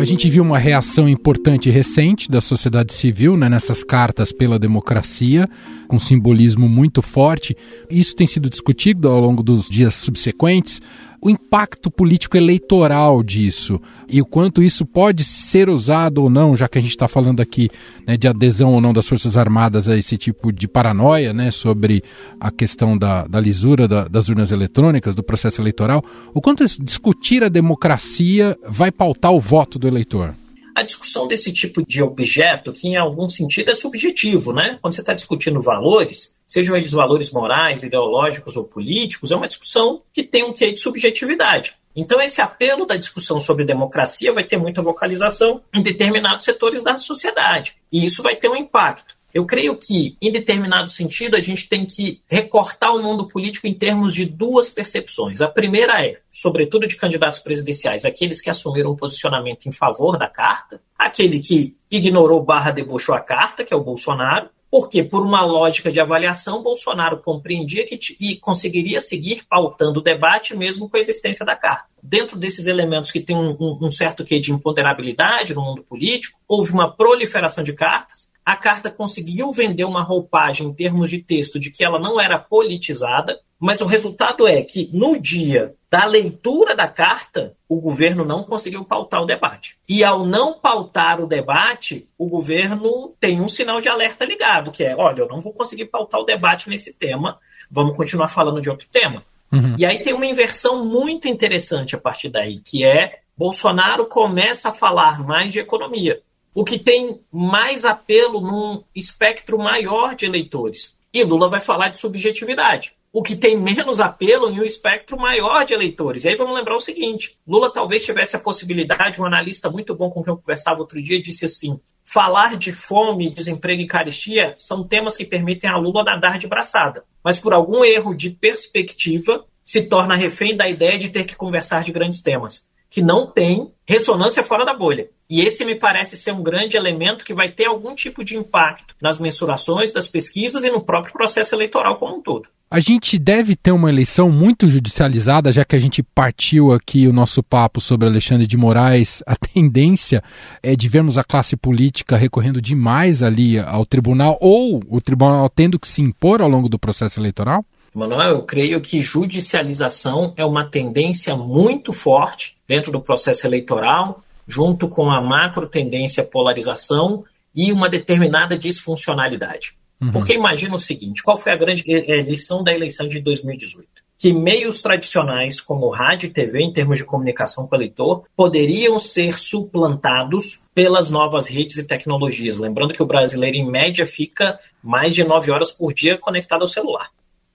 A 0.00 0.04
gente 0.04 0.30
viu 0.30 0.42
uma 0.42 0.58
reação 0.58 1.06
importante 1.06 1.68
recente 1.68 2.30
da 2.30 2.40
sociedade 2.40 2.94
civil 2.94 3.36
né, 3.36 3.50
nessas 3.50 3.84
cartas 3.84 4.32
pela 4.32 4.58
democracia, 4.58 5.46
com 5.86 5.98
simbolismo 5.98 6.66
muito 6.66 7.02
forte. 7.02 7.54
Isso 7.90 8.16
tem 8.16 8.26
sido 8.26 8.48
discutido 8.48 9.10
ao 9.10 9.20
longo 9.20 9.42
dos 9.42 9.68
dias 9.68 9.94
subsequentes 9.94 10.80
o 11.22 11.28
impacto 11.28 11.90
político 11.90 12.36
eleitoral 12.36 13.22
disso 13.22 13.80
e 14.08 14.20
o 14.20 14.24
quanto 14.26 14.62
isso 14.62 14.86
pode 14.86 15.22
ser 15.24 15.68
usado 15.68 16.22
ou 16.22 16.30
não, 16.30 16.56
já 16.56 16.68
que 16.68 16.78
a 16.78 16.80
gente 16.80 16.90
está 16.90 17.06
falando 17.06 17.40
aqui 17.40 17.68
né, 18.06 18.16
de 18.16 18.26
adesão 18.26 18.72
ou 18.72 18.80
não 18.80 18.92
das 18.92 19.06
Forças 19.06 19.36
Armadas 19.36 19.88
a 19.88 19.96
esse 19.96 20.16
tipo 20.16 20.52
de 20.52 20.66
paranoia 20.66 21.32
né, 21.32 21.50
sobre 21.50 22.02
a 22.38 22.50
questão 22.50 22.96
da, 22.96 23.26
da 23.26 23.40
lisura 23.40 23.86
da, 23.86 24.08
das 24.08 24.28
urnas 24.28 24.50
eletrônicas, 24.50 25.14
do 25.14 25.22
processo 25.22 25.60
eleitoral, 25.60 26.02
o 26.32 26.40
quanto 26.40 26.64
discutir 26.82 27.44
a 27.44 27.48
democracia 27.48 28.56
vai 28.68 28.90
pautar 28.90 29.32
o 29.32 29.40
voto 29.40 29.78
do 29.78 29.86
eleitor? 29.86 30.34
a 30.72 30.82
discussão 30.82 31.28
desse 31.28 31.52
tipo 31.52 31.84
de 31.86 32.02
objeto, 32.02 32.72
que 32.72 32.88
em 32.88 32.96
algum 32.96 33.28
sentido 33.28 33.70
é 33.70 33.74
subjetivo, 33.74 34.52
né? 34.52 34.78
Quando 34.80 34.94
você 34.94 35.02
está 35.02 35.12
discutindo 35.12 35.60
valores, 35.60 36.34
sejam 36.50 36.76
eles 36.76 36.90
valores 36.90 37.30
morais, 37.30 37.84
ideológicos 37.84 38.56
ou 38.56 38.64
políticos, 38.64 39.30
é 39.30 39.36
uma 39.36 39.46
discussão 39.46 40.02
que 40.12 40.24
tem 40.24 40.42
um 40.42 40.52
quê 40.52 40.72
de 40.72 40.80
subjetividade. 40.80 41.76
Então, 41.94 42.20
esse 42.20 42.40
apelo 42.40 42.84
da 42.84 42.96
discussão 42.96 43.40
sobre 43.40 43.64
democracia 43.64 44.32
vai 44.32 44.42
ter 44.42 44.56
muita 44.56 44.82
vocalização 44.82 45.62
em 45.72 45.80
determinados 45.80 46.44
setores 46.44 46.82
da 46.82 46.98
sociedade. 46.98 47.76
E 47.92 48.04
isso 48.04 48.20
vai 48.20 48.34
ter 48.34 48.48
um 48.48 48.56
impacto. 48.56 49.14
Eu 49.32 49.46
creio 49.46 49.76
que, 49.76 50.16
em 50.20 50.32
determinado 50.32 50.90
sentido, 50.90 51.36
a 51.36 51.40
gente 51.40 51.68
tem 51.68 51.86
que 51.86 52.20
recortar 52.26 52.96
o 52.96 53.02
mundo 53.02 53.28
político 53.28 53.68
em 53.68 53.74
termos 53.74 54.12
de 54.12 54.26
duas 54.26 54.68
percepções. 54.68 55.40
A 55.40 55.46
primeira 55.46 56.04
é, 56.04 56.18
sobretudo 56.28 56.84
de 56.84 56.96
candidatos 56.96 57.38
presidenciais, 57.38 58.04
aqueles 58.04 58.40
que 58.40 58.50
assumiram 58.50 58.90
um 58.90 58.96
posicionamento 58.96 59.68
em 59.68 59.72
favor 59.72 60.18
da 60.18 60.28
carta, 60.28 60.80
aquele 60.98 61.38
que 61.38 61.76
ignorou 61.88 62.42
barra 62.42 62.72
debochou 62.72 63.14
a 63.14 63.20
carta, 63.20 63.62
que 63.62 63.72
é 63.72 63.76
o 63.76 63.84
Bolsonaro, 63.84 64.50
porque, 64.70 65.02
por 65.02 65.26
uma 65.26 65.44
lógica 65.44 65.90
de 65.90 65.98
avaliação, 65.98 66.62
Bolsonaro 66.62 67.18
compreendia 67.18 67.84
que 67.84 67.98
e 68.20 68.36
conseguiria 68.36 69.00
seguir 69.00 69.44
pautando 69.48 69.98
o 69.98 70.02
debate 70.02 70.56
mesmo 70.56 70.88
com 70.88 70.96
a 70.96 71.00
existência 71.00 71.44
da 71.44 71.56
carta. 71.56 71.86
Dentro 72.00 72.38
desses 72.38 72.66
elementos 72.66 73.10
que 73.10 73.20
tem 73.20 73.36
um, 73.36 73.56
um, 73.60 73.90
certo 73.90 74.24
quê 74.24 74.38
de 74.38 74.52
imponderabilidade 74.52 75.54
no 75.54 75.62
mundo 75.62 75.82
político, 75.82 76.38
houve 76.46 76.72
uma 76.72 76.90
proliferação 76.90 77.64
de 77.64 77.72
cartas, 77.72 78.29
a 78.44 78.56
carta 78.56 78.90
conseguiu 78.90 79.52
vender 79.52 79.84
uma 79.84 80.02
roupagem 80.02 80.68
em 80.68 80.74
termos 80.74 81.10
de 81.10 81.18
texto 81.18 81.58
de 81.58 81.70
que 81.70 81.84
ela 81.84 81.98
não 81.98 82.20
era 82.20 82.38
politizada, 82.38 83.38
mas 83.58 83.80
o 83.80 83.86
resultado 83.86 84.48
é 84.48 84.62
que 84.62 84.88
no 84.92 85.20
dia 85.20 85.74
da 85.90 86.04
leitura 86.04 86.74
da 86.74 86.86
carta, 86.86 87.54
o 87.68 87.80
governo 87.80 88.24
não 88.24 88.44
conseguiu 88.44 88.84
pautar 88.84 89.22
o 89.22 89.26
debate. 89.26 89.76
E 89.88 90.04
ao 90.04 90.24
não 90.24 90.58
pautar 90.58 91.20
o 91.20 91.26
debate, 91.26 92.08
o 92.16 92.28
governo 92.28 93.12
tem 93.20 93.40
um 93.40 93.48
sinal 93.48 93.80
de 93.80 93.88
alerta 93.88 94.24
ligado, 94.24 94.70
que 94.70 94.84
é: 94.84 94.96
olha, 94.96 95.20
eu 95.20 95.28
não 95.28 95.40
vou 95.40 95.52
conseguir 95.52 95.86
pautar 95.86 96.20
o 96.20 96.24
debate 96.24 96.70
nesse 96.70 96.94
tema, 96.94 97.38
vamos 97.70 97.96
continuar 97.96 98.28
falando 98.28 98.60
de 98.60 98.70
outro 98.70 98.88
tema. 98.90 99.24
Uhum. 99.52 99.74
E 99.76 99.84
aí 99.84 100.00
tem 100.00 100.14
uma 100.14 100.26
inversão 100.26 100.84
muito 100.84 101.26
interessante 101.26 101.96
a 101.96 101.98
partir 101.98 102.30
daí, 102.30 102.60
que 102.60 102.84
é 102.84 103.18
Bolsonaro 103.36 104.06
começa 104.06 104.68
a 104.68 104.72
falar 104.72 105.26
mais 105.26 105.52
de 105.52 105.58
economia 105.58 106.22
o 106.54 106.64
que 106.64 106.78
tem 106.78 107.20
mais 107.32 107.84
apelo 107.84 108.40
num 108.40 108.82
espectro 108.94 109.58
maior 109.58 110.14
de 110.14 110.26
eleitores. 110.26 110.98
E 111.12 111.22
Lula 111.24 111.48
vai 111.48 111.60
falar 111.60 111.88
de 111.88 111.98
subjetividade. 111.98 112.92
O 113.12 113.22
que 113.22 113.34
tem 113.34 113.56
menos 113.56 113.98
apelo 113.98 114.48
em 114.48 114.60
um 114.60 114.64
espectro 114.64 115.18
maior 115.18 115.64
de 115.64 115.74
eleitores. 115.74 116.24
E 116.24 116.28
aí 116.28 116.36
vamos 116.36 116.54
lembrar 116.54 116.76
o 116.76 116.80
seguinte: 116.80 117.36
Lula 117.46 117.72
talvez 117.72 118.04
tivesse 118.04 118.36
a 118.36 118.40
possibilidade, 118.40 119.20
um 119.20 119.24
analista 119.24 119.68
muito 119.68 119.94
bom 119.96 120.10
com 120.10 120.22
quem 120.22 120.32
eu 120.32 120.36
conversava 120.36 120.80
outro 120.80 121.02
dia 121.02 121.20
disse 121.20 121.44
assim: 121.44 121.80
falar 122.04 122.56
de 122.56 122.72
fome, 122.72 123.34
desemprego 123.34 123.82
e 123.82 123.86
carestia 123.86 124.54
são 124.56 124.86
temas 124.86 125.16
que 125.16 125.24
permitem 125.24 125.68
a 125.68 125.76
Lula 125.76 126.04
nadar 126.04 126.38
de 126.38 126.46
braçada. 126.46 127.04
Mas 127.22 127.38
por 127.38 127.52
algum 127.52 127.84
erro 127.84 128.14
de 128.14 128.30
perspectiva, 128.30 129.44
se 129.64 129.88
torna 129.88 130.14
refém 130.14 130.56
da 130.56 130.68
ideia 130.68 130.98
de 130.98 131.08
ter 131.08 131.24
que 131.24 131.34
conversar 131.34 131.82
de 131.82 131.90
grandes 131.90 132.22
temas 132.22 132.69
que 132.90 133.00
não 133.00 133.26
tem 133.26 133.72
ressonância 133.86 134.42
fora 134.42 134.66
da 134.66 134.74
bolha. 134.74 135.08
E 135.28 135.40
esse 135.42 135.64
me 135.64 135.76
parece 135.76 136.16
ser 136.16 136.32
um 136.32 136.42
grande 136.42 136.76
elemento 136.76 137.24
que 137.24 137.32
vai 137.32 137.50
ter 137.52 137.66
algum 137.66 137.94
tipo 137.94 138.24
de 138.24 138.36
impacto 138.36 138.96
nas 139.00 139.20
mensurações 139.20 139.92
das 139.92 140.08
pesquisas 140.08 140.64
e 140.64 140.70
no 140.70 140.80
próprio 140.80 141.12
processo 141.12 141.54
eleitoral 141.54 141.96
como 141.96 142.16
um 142.16 142.20
todo. 142.20 142.48
A 142.72 142.78
gente 142.78 143.18
deve 143.18 143.56
ter 143.56 143.72
uma 143.72 143.88
eleição 143.88 144.30
muito 144.30 144.68
judicializada, 144.68 145.50
já 145.50 145.64
que 145.64 145.74
a 145.74 145.78
gente 145.80 146.04
partiu 146.04 146.72
aqui 146.72 147.08
o 147.08 147.12
nosso 147.12 147.42
papo 147.42 147.80
sobre 147.80 148.08
Alexandre 148.08 148.46
de 148.46 148.56
Moraes. 148.56 149.24
A 149.26 149.34
tendência 149.34 150.22
é 150.62 150.76
de 150.76 150.88
vermos 150.88 151.18
a 151.18 151.24
classe 151.24 151.56
política 151.56 152.16
recorrendo 152.16 152.62
demais 152.62 153.24
ali 153.24 153.58
ao 153.58 153.84
tribunal, 153.84 154.38
ou 154.40 154.80
o 154.88 155.00
tribunal 155.00 155.48
tendo 155.48 155.80
que 155.80 155.88
se 155.88 156.00
impor 156.00 156.40
ao 156.40 156.48
longo 156.48 156.68
do 156.68 156.78
processo 156.78 157.18
eleitoral? 157.18 157.64
Manuel, 157.92 158.30
eu 158.30 158.42
creio 158.42 158.80
que 158.80 159.00
judicialização 159.00 160.32
é 160.36 160.44
uma 160.44 160.64
tendência 160.64 161.34
muito 161.36 161.92
forte 161.92 162.56
dentro 162.66 162.92
do 162.92 163.00
processo 163.00 163.46
eleitoral, 163.46 164.22
junto 164.46 164.88
com 164.88 165.10
a 165.10 165.20
macro 165.20 165.66
tendência 165.66 166.24
polarização 166.24 167.24
e 167.54 167.72
uma 167.72 167.88
determinada 167.88 168.56
disfuncionalidade. 168.56 169.74
Uhum. 170.00 170.12
Porque 170.12 170.34
imagina 170.34 170.74
o 170.74 170.78
seguinte: 170.78 171.22
qual 171.22 171.36
foi 171.36 171.52
a 171.52 171.56
grande 171.56 171.84
eh, 171.86 172.04
eh, 172.06 172.22
lição 172.22 172.62
da 172.62 172.72
eleição 172.72 173.08
de 173.08 173.20
2018? 173.20 174.00
que 174.20 174.34
meios 174.34 174.82
tradicionais, 174.82 175.62
como 175.62 175.88
rádio 175.88 176.26
e 176.26 176.30
TV, 176.30 176.60
em 176.60 176.72
termos 176.74 176.98
de 176.98 177.06
comunicação 177.06 177.66
com 177.66 177.74
o 177.74 177.78
eleitor, 177.78 178.24
poderiam 178.36 179.00
ser 179.00 179.38
suplantados 179.38 180.64
pelas 180.74 181.08
novas 181.08 181.48
redes 181.48 181.78
e 181.78 181.84
tecnologias. 181.84 182.58
Lembrando 182.58 182.92
que 182.92 183.02
o 183.02 183.06
brasileiro, 183.06 183.56
em 183.56 183.66
média, 183.66 184.06
fica 184.06 184.60
mais 184.82 185.14
de 185.14 185.24
nove 185.24 185.50
horas 185.50 185.72
por 185.72 185.94
dia 185.94 186.18
conectado 186.18 186.60
ao 186.60 186.68
celular. 186.68 187.08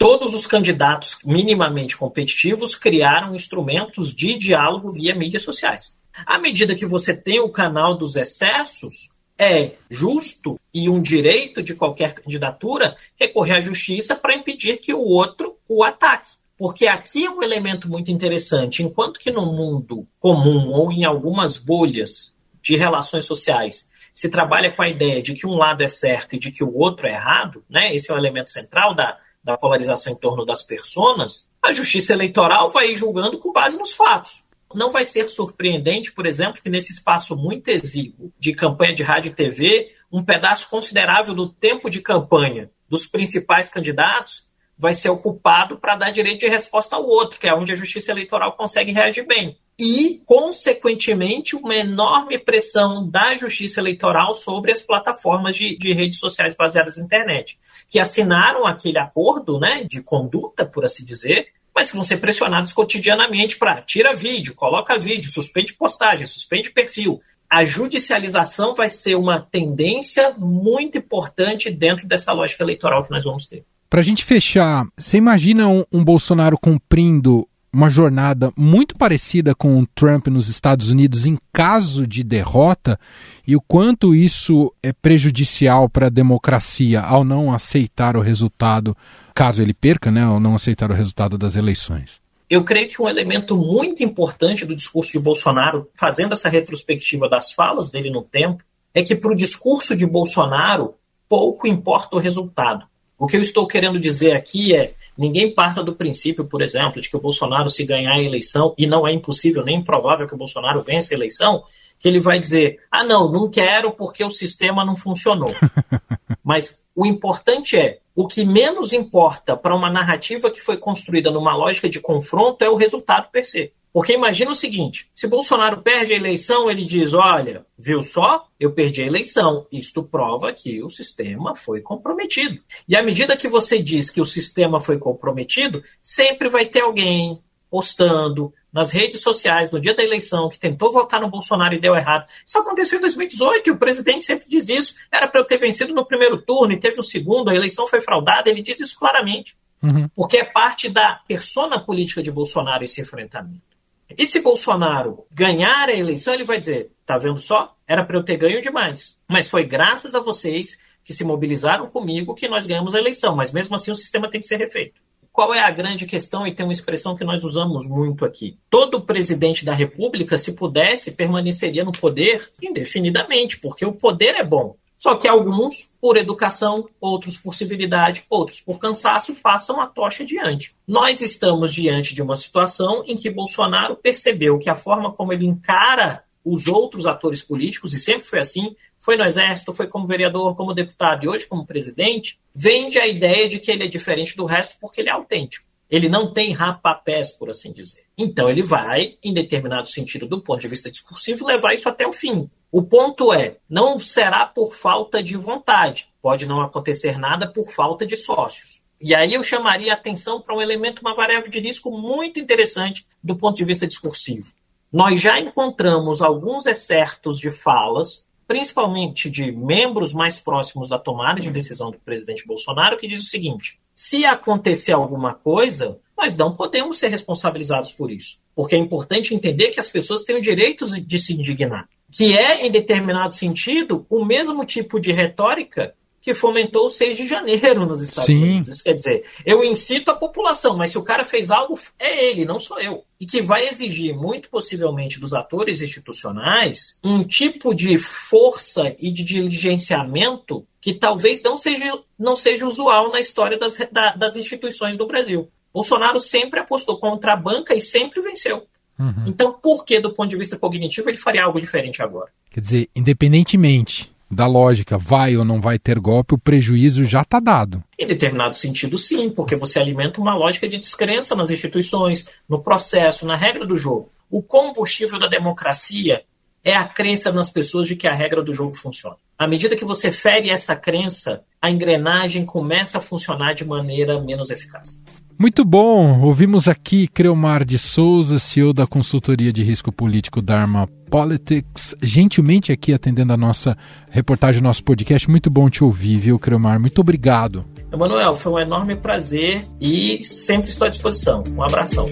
Todos 0.07 0.35
os 0.35 0.45
candidatos 0.45 1.17
minimamente 1.25 1.97
competitivos 1.97 2.75
criaram 2.75 3.33
instrumentos 3.33 4.13
de 4.13 4.37
diálogo 4.37 4.91
via 4.91 5.15
mídias 5.15 5.41
sociais. 5.41 5.97
À 6.27 6.37
medida 6.37 6.75
que 6.75 6.85
você 6.85 7.19
tem 7.19 7.39
o 7.39 7.49
canal 7.49 7.97
dos 7.97 8.15
excessos, 8.15 9.09
é 9.35 9.71
justo 9.89 10.59
e 10.71 10.87
um 10.87 11.01
direito 11.01 11.63
de 11.63 11.73
qualquer 11.73 12.13
candidatura 12.13 12.95
recorrer 13.19 13.53
à 13.53 13.61
justiça 13.61 14.15
para 14.15 14.35
impedir 14.35 14.77
que 14.77 14.93
o 14.93 15.01
outro 15.01 15.57
o 15.67 15.83
ataque. 15.83 16.35
Porque 16.55 16.85
aqui 16.85 17.25
é 17.25 17.31
um 17.31 17.41
elemento 17.41 17.89
muito 17.89 18.11
interessante. 18.11 18.83
Enquanto 18.83 19.19
que 19.19 19.31
no 19.31 19.47
mundo 19.47 20.07
comum 20.19 20.71
ou 20.71 20.91
em 20.91 21.03
algumas 21.03 21.57
bolhas 21.57 22.31
de 22.61 22.75
relações 22.75 23.25
sociais 23.25 23.89
se 24.13 24.29
trabalha 24.29 24.71
com 24.71 24.83
a 24.83 24.87
ideia 24.87 25.19
de 25.23 25.33
que 25.33 25.47
um 25.47 25.55
lado 25.55 25.81
é 25.81 25.87
certo 25.87 26.35
e 26.35 26.39
de 26.39 26.51
que 26.51 26.63
o 26.63 26.77
outro 26.77 27.07
é 27.07 27.13
errado, 27.13 27.65
né? 27.67 27.95
esse 27.95 28.11
é 28.11 28.13
o 28.13 28.17
elemento 28.19 28.51
central 28.51 28.93
da, 28.93 29.17
da 29.45 29.55
polarização 29.55 30.11
em 30.11 30.15
torno 30.15 30.43
das 30.43 30.63
pessoas, 30.63 31.51
a 31.61 31.71
justiça 31.71 32.13
eleitoral 32.13 32.71
vai 32.71 32.95
julgando 32.95 33.37
com 33.37 33.53
base 33.53 33.77
nos 33.77 33.93
fatos. 33.93 34.43
Não 34.73 34.91
vai 34.91 35.05
ser 35.05 35.29
surpreendente, 35.29 36.11
por 36.11 36.25
exemplo, 36.25 36.61
que 36.61 36.69
nesse 36.69 36.91
espaço 36.91 37.35
muito 37.35 37.69
exíguo 37.69 38.33
de 38.39 38.53
campanha 38.53 38.95
de 38.95 39.03
rádio 39.03 39.29
e 39.29 39.35
TV, 39.35 39.93
um 40.11 40.23
pedaço 40.23 40.67
considerável 40.67 41.35
do 41.35 41.47
tempo 41.47 41.91
de 41.91 42.01
campanha 42.01 42.71
dos 42.89 43.05
principais 43.05 43.69
candidatos 43.69 44.47
vai 44.77 44.93
ser 44.93 45.09
ocupado 45.09 45.77
para 45.77 45.95
dar 45.95 46.11
direito 46.11 46.41
de 46.41 46.47
resposta 46.47 46.95
ao 46.95 47.05
outro, 47.05 47.39
que 47.39 47.47
é 47.47 47.53
onde 47.53 47.71
a 47.71 47.75
justiça 47.75 48.11
eleitoral 48.11 48.53
consegue 48.53 48.91
reagir 48.91 49.25
bem. 49.25 49.57
E, 49.77 50.21
consequentemente, 50.25 51.55
uma 51.55 51.75
enorme 51.75 52.39
pressão 52.39 53.09
da 53.09 53.35
justiça 53.35 53.81
eleitoral 53.81 54.33
sobre 54.33 54.71
as 54.71 54.81
plataformas 54.81 55.55
de, 55.55 55.77
de 55.77 55.91
redes 55.91 56.19
sociais 56.19 56.55
baseadas 56.55 56.97
na 56.97 57.03
internet, 57.03 57.59
que 57.89 57.99
assinaram 57.99 58.65
aquele 58.65 58.97
acordo 58.97 59.59
né, 59.59 59.83
de 59.83 60.01
conduta, 60.01 60.65
por 60.65 60.85
assim 60.85 61.03
dizer, 61.03 61.49
mas 61.75 61.89
que 61.89 61.97
vão 61.97 62.05
ser 62.05 62.17
pressionados 62.17 62.71
cotidianamente 62.71 63.57
para 63.57 63.81
tira 63.81 64.15
vídeo, 64.15 64.55
coloca 64.55 64.97
vídeo, 64.97 65.29
suspende 65.29 65.73
postagem, 65.73 66.25
suspende 66.25 66.69
perfil. 66.69 67.19
A 67.49 67.65
judicialização 67.65 68.73
vai 68.73 68.87
ser 68.87 69.15
uma 69.15 69.41
tendência 69.41 70.33
muito 70.37 70.97
importante 70.97 71.69
dentro 71.69 72.07
dessa 72.07 72.31
lógica 72.31 72.63
eleitoral 72.63 73.03
que 73.03 73.11
nós 73.11 73.25
vamos 73.25 73.45
ter. 73.45 73.65
Para 73.89 73.99
a 73.99 74.03
gente 74.03 74.25
fechar, 74.25 74.85
você 74.97 75.17
imagina 75.17 75.67
um, 75.67 75.83
um, 75.91 76.03
Bolsonaro 76.03 76.57
cumprindo 76.57 77.47
uma 77.71 77.89
jornada 77.89 78.51
muito 78.57 78.95
parecida 78.95 79.53
com 79.53 79.79
o 79.79 79.85
Trump 79.85 80.27
nos 80.27 80.47
Estados 80.49 80.89
Unidos 80.89 81.25
em 81.25 81.37
caso 81.51 82.07
de 82.07 82.23
derrota 82.23 82.97
e 83.45 83.55
o 83.55 83.61
quanto 83.61 84.15
isso 84.15 84.73
é 84.81 84.93
prejudicial 84.93 85.89
para 85.89 86.07
a 86.07 86.09
democracia 86.09 87.01
ao 87.01 87.23
não 87.23 87.53
aceitar 87.53 88.15
o 88.15 88.21
resultado, 88.21 88.95
caso 89.33 89.61
ele 89.61 89.73
perca, 89.73 90.09
né, 90.09 90.23
ao 90.23 90.39
não 90.39 90.55
aceitar 90.55 90.89
o 90.89 90.93
resultado 90.93 91.37
das 91.37 91.55
eleições? 91.55 92.21
Eu 92.49 92.63
creio 92.63 92.89
que 92.89 93.01
um 93.01 93.09
elemento 93.09 93.57
muito 93.57 94.03
importante 94.03 94.65
do 94.65 94.75
discurso 94.75 95.11
de 95.11 95.19
Bolsonaro, 95.19 95.89
fazendo 95.95 96.33
essa 96.33 96.47
retrospectiva 96.47 97.27
das 97.27 97.51
falas 97.51 97.89
dele 97.89 98.09
no 98.09 98.21
tempo, 98.21 98.63
é 98.93 99.03
que 99.03 99.15
para 99.15 99.31
o 99.31 99.35
discurso 99.35 99.95
de 99.97 100.05
Bolsonaro 100.05 100.93
pouco 101.27 101.67
importa 101.67 102.15
o 102.15 102.19
resultado. 102.19 102.85
O 103.17 103.27
que 103.27 103.37
eu 103.37 103.41
estou 103.41 103.67
querendo 103.67 103.99
dizer 103.99 104.33
aqui 104.33 104.75
é: 104.75 104.93
ninguém 105.17 105.53
parta 105.53 105.83
do 105.83 105.95
princípio, 105.95 106.45
por 106.45 106.61
exemplo, 106.61 107.01
de 107.01 107.09
que 107.09 107.15
o 107.15 107.21
Bolsonaro, 107.21 107.69
se 107.69 107.85
ganhar 107.85 108.13
a 108.13 108.21
eleição, 108.21 108.73
e 108.77 108.85
não 108.85 109.07
é 109.07 109.13
impossível 109.13 109.63
nem 109.63 109.77
improvável 109.77 110.27
que 110.27 110.33
o 110.33 110.37
Bolsonaro 110.37 110.81
vença 110.81 111.13
a 111.13 111.17
eleição, 111.17 111.63
que 111.99 112.07
ele 112.07 112.19
vai 112.19 112.39
dizer: 112.39 112.79
ah, 112.91 113.03
não, 113.03 113.31
não 113.31 113.49
quero 113.49 113.91
porque 113.91 114.23
o 114.23 114.31
sistema 114.31 114.85
não 114.85 114.95
funcionou. 114.95 115.53
Mas 116.43 116.83
o 116.95 117.05
importante 117.05 117.77
é: 117.77 117.99
o 118.13 118.27
que 118.27 118.45
menos 118.45 118.93
importa 118.93 119.55
para 119.55 119.75
uma 119.75 119.89
narrativa 119.89 120.51
que 120.51 120.61
foi 120.61 120.77
construída 120.77 121.31
numa 121.31 121.55
lógica 121.55 121.89
de 121.89 121.99
confronto 121.99 122.63
é 122.63 122.69
o 122.69 122.75
resultado 122.75 123.29
per 123.31 123.45
se. 123.45 123.71
Porque 123.95 124.11
imagina 124.11 124.51
o 124.51 124.55
seguinte: 124.55 125.09
se 125.15 125.25
Bolsonaro 125.25 125.81
perde 125.81 126.11
a 126.11 126.17
eleição, 126.17 126.69
ele 126.69 126.83
diz: 126.83 127.13
olha, 127.13 127.65
viu 127.79 128.03
só? 128.03 128.45
Eu 128.59 128.73
perdi 128.73 129.01
a 129.01 129.05
eleição. 129.05 129.65
Isto 129.71 130.03
prova 130.03 130.51
que 130.51 130.83
o 130.83 130.89
sistema 130.89 131.55
foi 131.55 131.79
comprometido. 131.79 132.61
E 132.89 132.93
à 132.93 133.01
medida 133.01 133.37
que 133.37 133.47
você 133.47 133.81
diz 133.81 134.09
que 134.09 134.19
o 134.19 134.25
sistema 134.25 134.81
foi 134.81 134.97
comprometido, 134.97 135.81
sempre 136.03 136.49
vai 136.49 136.65
ter 136.65 136.81
alguém 136.81 137.41
postando 137.69 138.53
nas 138.69 138.91
redes 138.91 139.21
sociais 139.21 139.71
no 139.71 139.79
dia 139.79 139.95
da 139.95 140.03
eleição 140.03 140.49
que 140.49 140.59
tentou 140.59 140.91
votar 140.91 141.21
no 141.21 141.29
Bolsonaro 141.29 141.73
e 141.73 141.79
deu 141.79 141.95
errado. 141.95 142.27
Isso 142.45 142.59
aconteceu 142.59 142.97
em 142.97 143.01
2018 143.01 143.69
e 143.69 143.71
o 143.71 143.77
presidente 143.77 144.25
sempre 144.25 144.49
diz 144.49 144.67
isso. 144.67 144.95
Era 145.09 145.25
para 145.25 145.39
eu 145.39 145.45
ter 145.45 145.57
vencido 145.57 145.93
no 145.93 146.05
primeiro 146.05 146.41
turno 146.41 146.73
e 146.73 146.79
teve 146.81 146.97
o 146.97 146.99
um 146.99 147.03
segundo, 147.03 147.49
a 147.49 147.55
eleição 147.55 147.87
foi 147.87 148.01
fraudada. 148.01 148.49
Ele 148.49 148.61
diz 148.61 148.77
isso 148.77 148.99
claramente. 148.99 149.55
Uhum. 149.81 150.09
Porque 150.13 150.35
é 150.35 150.43
parte 150.43 150.89
da 150.89 151.21
persona 151.25 151.79
política 151.79 152.21
de 152.21 152.29
Bolsonaro 152.29 152.83
esse 152.83 152.99
enfrentamento. 152.99 153.74
E 154.17 154.27
se 154.27 154.39
Bolsonaro 154.41 155.25
ganhar 155.31 155.89
a 155.89 155.95
eleição, 155.95 156.33
ele 156.33 156.43
vai 156.43 156.59
dizer: 156.59 156.91
tá 157.05 157.17
vendo 157.17 157.39
só? 157.39 157.75
Era 157.87 158.03
para 158.03 158.17
eu 158.17 158.23
ter 158.23 158.37
ganho 158.37 158.61
demais. 158.61 159.19
Mas 159.27 159.47
foi 159.47 159.65
graças 159.65 160.15
a 160.15 160.19
vocês 160.19 160.79
que 161.03 161.13
se 161.13 161.23
mobilizaram 161.23 161.87
comigo 161.87 162.35
que 162.35 162.47
nós 162.47 162.65
ganhamos 162.65 162.95
a 162.95 162.99
eleição. 162.99 163.35
Mas 163.35 163.51
mesmo 163.51 163.75
assim 163.75 163.91
o 163.91 163.95
sistema 163.95 164.29
tem 164.29 164.41
que 164.41 164.47
ser 164.47 164.57
refeito. 164.57 164.99
Qual 165.31 165.53
é 165.53 165.59
a 165.59 165.69
grande 165.69 166.05
questão? 166.05 166.47
E 166.47 166.55
tem 166.55 166.65
uma 166.65 166.71
expressão 166.71 167.15
que 167.15 167.25
nós 167.25 167.43
usamos 167.43 167.87
muito 167.87 168.23
aqui. 168.23 168.57
Todo 168.69 169.01
presidente 169.01 169.65
da 169.65 169.73
República, 169.73 170.37
se 170.37 170.55
pudesse, 170.55 171.11
permaneceria 171.11 171.83
no 171.83 171.91
poder 171.91 172.51
indefinidamente, 172.61 173.59
porque 173.59 173.85
o 173.85 173.91
poder 173.91 174.35
é 174.35 174.43
bom. 174.45 174.77
Só 175.05 175.13
que 175.13 175.27
alguns, 175.27 175.91
por 176.01 176.17
educação, 176.17 176.89
outros 176.99 177.37
por 177.37 177.53
civilidade, 177.53 178.23
outros 178.27 178.59
por 178.59 178.79
cansaço, 178.79 179.35
passam 179.35 179.79
a 179.79 179.85
tocha 179.85 180.23
adiante. 180.23 180.75
Nós 180.87 181.21
estamos 181.21 181.71
diante 181.71 182.15
de 182.15 182.23
uma 182.23 182.35
situação 182.35 183.03
em 183.05 183.15
que 183.15 183.29
Bolsonaro 183.29 183.95
percebeu 183.95 184.57
que 184.57 184.67
a 184.67 184.75
forma 184.75 185.13
como 185.13 185.31
ele 185.31 185.45
encara 185.45 186.23
os 186.43 186.67
outros 186.67 187.05
atores 187.05 187.43
políticos, 187.43 187.93
e 187.93 187.99
sempre 187.99 188.23
foi 188.23 188.39
assim, 188.39 188.75
foi 188.99 189.15
no 189.15 189.23
Exército, 189.23 189.73
foi 189.73 189.85
como 189.85 190.07
vereador, 190.07 190.55
como 190.55 190.73
deputado 190.73 191.23
e 191.23 191.27
hoje 191.27 191.45
como 191.45 191.67
presidente, 191.67 192.39
vende 192.51 192.97
a 192.97 193.05
ideia 193.05 193.47
de 193.47 193.59
que 193.59 193.69
ele 193.69 193.83
é 193.83 193.87
diferente 193.87 194.35
do 194.35 194.45
resto 194.45 194.75
porque 194.81 195.01
ele 195.01 195.09
é 195.09 195.13
autêntico. 195.13 195.67
Ele 195.89 196.09
não 196.09 196.33
tem 196.33 196.51
rapapés, 196.51 197.31
por 197.31 197.49
assim 197.49 197.71
dizer. 197.71 198.03
Então 198.17 198.49
ele 198.49 198.63
vai, 198.63 199.17
em 199.23 199.33
determinado 199.33 199.89
sentido, 199.89 200.27
do 200.27 200.41
ponto 200.41 200.61
de 200.61 200.67
vista 200.67 200.89
discursivo, 200.89 201.45
levar 201.45 201.73
isso 201.73 201.87
até 201.87 202.07
o 202.07 202.11
fim. 202.11 202.49
O 202.71 202.83
ponto 202.83 203.31
é, 203.31 203.57
não 203.69 203.99
será 203.99 204.45
por 204.45 204.75
falta 204.75 205.21
de 205.21 205.37
vontade. 205.37 206.09
Pode 206.21 206.45
não 206.45 206.61
acontecer 206.61 207.17
nada 207.17 207.47
por 207.47 207.71
falta 207.71 208.05
de 208.05 208.17
sócios. 208.17 208.81
E 208.99 209.13
aí 209.13 209.33
eu 209.33 209.43
chamaria 209.43 209.93
a 209.93 209.95
atenção 209.95 210.41
para 210.41 210.55
um 210.55 210.61
elemento, 210.61 210.99
uma 210.99 211.15
variável 211.15 211.49
de 211.49 211.59
risco 211.59 211.91
muito 211.91 212.39
interessante 212.39 213.05
do 213.23 213.35
ponto 213.35 213.55
de 213.55 213.63
vista 213.63 213.85
discursivo. 213.85 214.51
Nós 214.91 215.21
já 215.21 215.39
encontramos 215.39 216.21
alguns 216.21 216.65
excertos 216.65 217.37
de 217.37 217.51
falas, 217.51 218.24
principalmente 218.47 219.29
de 219.29 219.51
membros 219.51 220.13
mais 220.13 220.37
próximos 220.37 220.89
da 220.89 220.99
tomada 220.99 221.41
de 221.41 221.49
decisão 221.51 221.91
do 221.91 221.97
presidente 221.97 222.45
Bolsonaro, 222.45 222.97
que 222.97 223.07
diz 223.07 223.21
o 223.21 223.29
seguinte: 223.29 223.79
se 223.93 224.25
acontecer 224.25 224.91
alguma 224.91 225.33
coisa, 225.33 225.99
nós 226.17 226.35
não 226.35 226.55
podemos 226.55 226.97
ser 226.97 227.09
responsabilizados 227.09 227.91
por 227.91 228.11
isso. 228.11 228.37
Porque 228.55 228.75
é 228.75 228.79
importante 228.79 229.35
entender 229.35 229.71
que 229.71 229.79
as 229.79 229.89
pessoas 229.89 230.23
têm 230.23 230.37
o 230.37 230.41
direito 230.41 230.85
de 230.85 231.19
se 231.19 231.33
indignar 231.33 231.87
que 232.11 232.37
é, 232.37 232.65
em 232.65 232.71
determinado 232.71 233.33
sentido, 233.33 234.05
o 234.09 234.23
mesmo 234.23 234.63
tipo 234.65 234.99
de 234.99 235.11
retórica 235.11 235.93
que 236.25 236.33
fomentou 236.33 236.87
o 236.87 236.89
6 236.89 237.17
de 237.17 237.27
janeiro 237.27 237.85
nos 237.85 238.01
Estados 238.01 238.25
Sim. 238.25 238.41
Unidos. 238.41 238.69
Isso 238.69 238.83
quer 238.83 238.95
dizer, 238.95 239.25
eu 239.45 239.63
incito 239.63 240.09
a 240.09 240.15
população, 240.15 240.75
mas 240.75 240.89
se 240.89 240.97
o 240.97 241.03
cara 241.03 241.23
fez 241.23 241.51
algo, 241.51 241.79
é 241.99 242.25
ele, 242.31 242.45
não 242.45 242.59
sou 242.59 242.81
eu. 242.81 243.03
E 243.19 243.27
que 243.27 243.43
vai 243.43 243.69
exigir, 243.69 244.15
muito 244.15 244.49
possivelmente, 244.49 245.19
dos 245.19 245.35
atores 245.35 245.83
institucionais 245.83 246.97
um 247.03 247.23
tipo 247.23 247.75
de 247.75 247.99
força 247.99 248.95
e 248.97 249.11
de 249.11 249.23
diligenciamento 249.23 250.65
que 250.81 250.95
talvez 250.95 251.43
não 251.43 251.57
seja, 251.57 251.99
não 252.17 252.35
seja 252.35 252.65
usual 252.65 253.11
na 253.11 253.19
história 253.19 253.59
das, 253.59 253.77
da, 253.91 254.15
das 254.15 254.35
instituições 254.35 254.97
do 254.97 255.05
Brasil. 255.05 255.47
Bolsonaro 255.71 256.19
sempre 256.19 256.59
apostou 256.59 256.97
contra 256.97 257.33
a 257.33 257.37
banca 257.37 257.75
e 257.75 257.81
sempre 257.81 258.19
venceu. 258.19 258.65
Uhum. 258.97 259.25
Então, 259.27 259.53
por 259.53 259.85
que, 259.85 259.99
do 259.99 260.11
ponto 260.11 260.31
de 260.31 260.37
vista 260.37 260.57
cognitivo, 260.57 261.07
ele 261.07 261.17
faria 261.17 261.43
algo 261.43 261.61
diferente 261.61 262.01
agora? 262.01 262.31
Quer 262.49 262.61
dizer, 262.61 262.89
independentemente 262.95 264.14
da 264.29 264.47
lógica, 264.47 264.97
vai 264.97 265.37
ou 265.37 265.45
não 265.45 265.61
vai 265.61 265.77
ter 265.77 265.99
golpe, 265.99 266.33
o 266.33 266.37
prejuízo 266.37 267.05
já 267.05 267.21
está 267.21 267.39
dado. 267.39 267.83
Em 267.97 268.07
determinado 268.07 268.57
sentido, 268.57 268.97
sim, 268.97 269.29
porque 269.29 269.55
você 269.55 269.79
alimenta 269.79 270.19
uma 270.19 270.35
lógica 270.35 270.67
de 270.67 270.77
descrença 270.77 271.35
nas 271.35 271.49
instituições, 271.49 272.27
no 272.47 272.61
processo, 272.61 273.25
na 273.25 273.35
regra 273.35 273.65
do 273.65 273.77
jogo. 273.77 274.11
O 274.29 274.41
combustível 274.41 275.19
da 275.19 275.27
democracia 275.27 276.23
é 276.63 276.75
a 276.75 276.83
crença 276.83 277.31
nas 277.31 277.49
pessoas 277.49 277.87
de 277.87 277.95
que 277.95 278.07
a 278.07 278.13
regra 278.13 278.41
do 278.41 278.53
jogo 278.53 278.75
funciona. 278.75 279.17
À 279.37 279.47
medida 279.47 279.75
que 279.75 279.85
você 279.85 280.11
fere 280.11 280.49
essa 280.49 280.75
crença, 280.75 281.43
a 281.61 281.69
engrenagem 281.69 282.45
começa 282.45 282.97
a 282.97 283.01
funcionar 283.01 283.53
de 283.53 283.63
maneira 283.63 284.19
menos 284.19 284.49
eficaz. 284.49 284.99
Muito 285.37 285.65
bom! 285.65 286.21
Ouvimos 286.21 286.67
aqui 286.67 287.07
Creomar 287.07 287.65
de 287.65 287.77
Souza, 287.77 288.39
CEO 288.39 288.71
da 288.71 288.87
consultoria 288.87 289.51
de 289.51 289.63
risco 289.63 289.91
político 289.91 290.41
Dharma 290.41 290.87
Politics, 291.09 291.93
gentilmente 292.01 292.71
aqui 292.71 292.93
atendendo 292.93 293.33
a 293.33 293.37
nossa 293.37 293.77
reportagem, 294.09 294.61
nosso 294.61 294.83
podcast. 294.83 295.29
Muito 295.29 295.49
bom 295.49 295.69
te 295.69 295.83
ouvir, 295.83 296.17
viu, 296.17 296.39
Creomar? 296.39 296.79
Muito 296.79 297.01
obrigado. 297.01 297.65
Emanuel, 297.91 298.37
foi 298.37 298.53
um 298.53 298.59
enorme 298.59 298.95
prazer 298.95 299.67
e 299.79 300.23
sempre 300.23 300.69
estou 300.69 300.87
à 300.87 300.89
disposição. 300.89 301.43
Um 301.55 301.63
abração. 301.63 302.05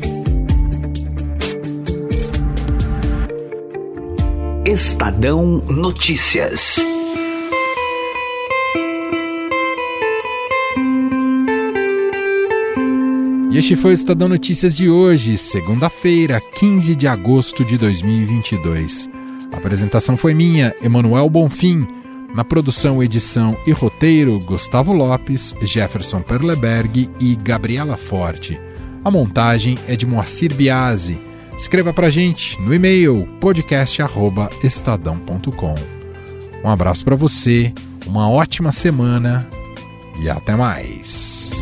Estadão 4.66 5.64
Notícias. 5.70 6.78
E 13.54 13.58
este 13.60 13.76
foi 13.76 13.92
o 13.92 13.94
Estadão 13.94 14.28
Notícias 14.28 14.76
de 14.76 14.90
hoje, 14.90 15.38
segunda-feira, 15.38 16.42
15 16.42 16.96
de 16.96 17.08
agosto 17.08 17.64
de 17.64 17.78
2022. 17.78 19.08
A 19.52 19.58
apresentação 19.58 20.18
foi 20.18 20.34
minha, 20.34 20.74
Emanuel 20.82 21.30
Bonfim. 21.30 21.88
Na 22.34 22.44
produção, 22.44 23.04
edição 23.04 23.56
e 23.68 23.72
roteiro, 23.72 24.40
Gustavo 24.40 24.92
Lopes, 24.92 25.54
Jefferson 25.62 26.24
Perleberg 26.24 27.08
e 27.20 27.36
Gabriela 27.36 27.96
Forte. 27.96 28.60
A 29.06 29.12
montagem 29.12 29.78
é 29.88 29.96
de 29.96 30.08
Moacir 30.08 30.56
Biasi. 30.56 31.16
Escreva 31.56 31.94
pra 31.94 32.10
gente 32.10 32.60
no 32.60 32.74
e-mail 32.74 33.28
podcast@estadão.com. 33.40 35.76
Um 36.64 36.70
abraço 36.70 37.06
para 37.06 37.16
você, 37.16 37.72
uma 38.08 38.28
ótima 38.28 38.72
semana 38.72 39.48
e 40.20 40.28
até 40.28 40.56
mais. 40.56 41.54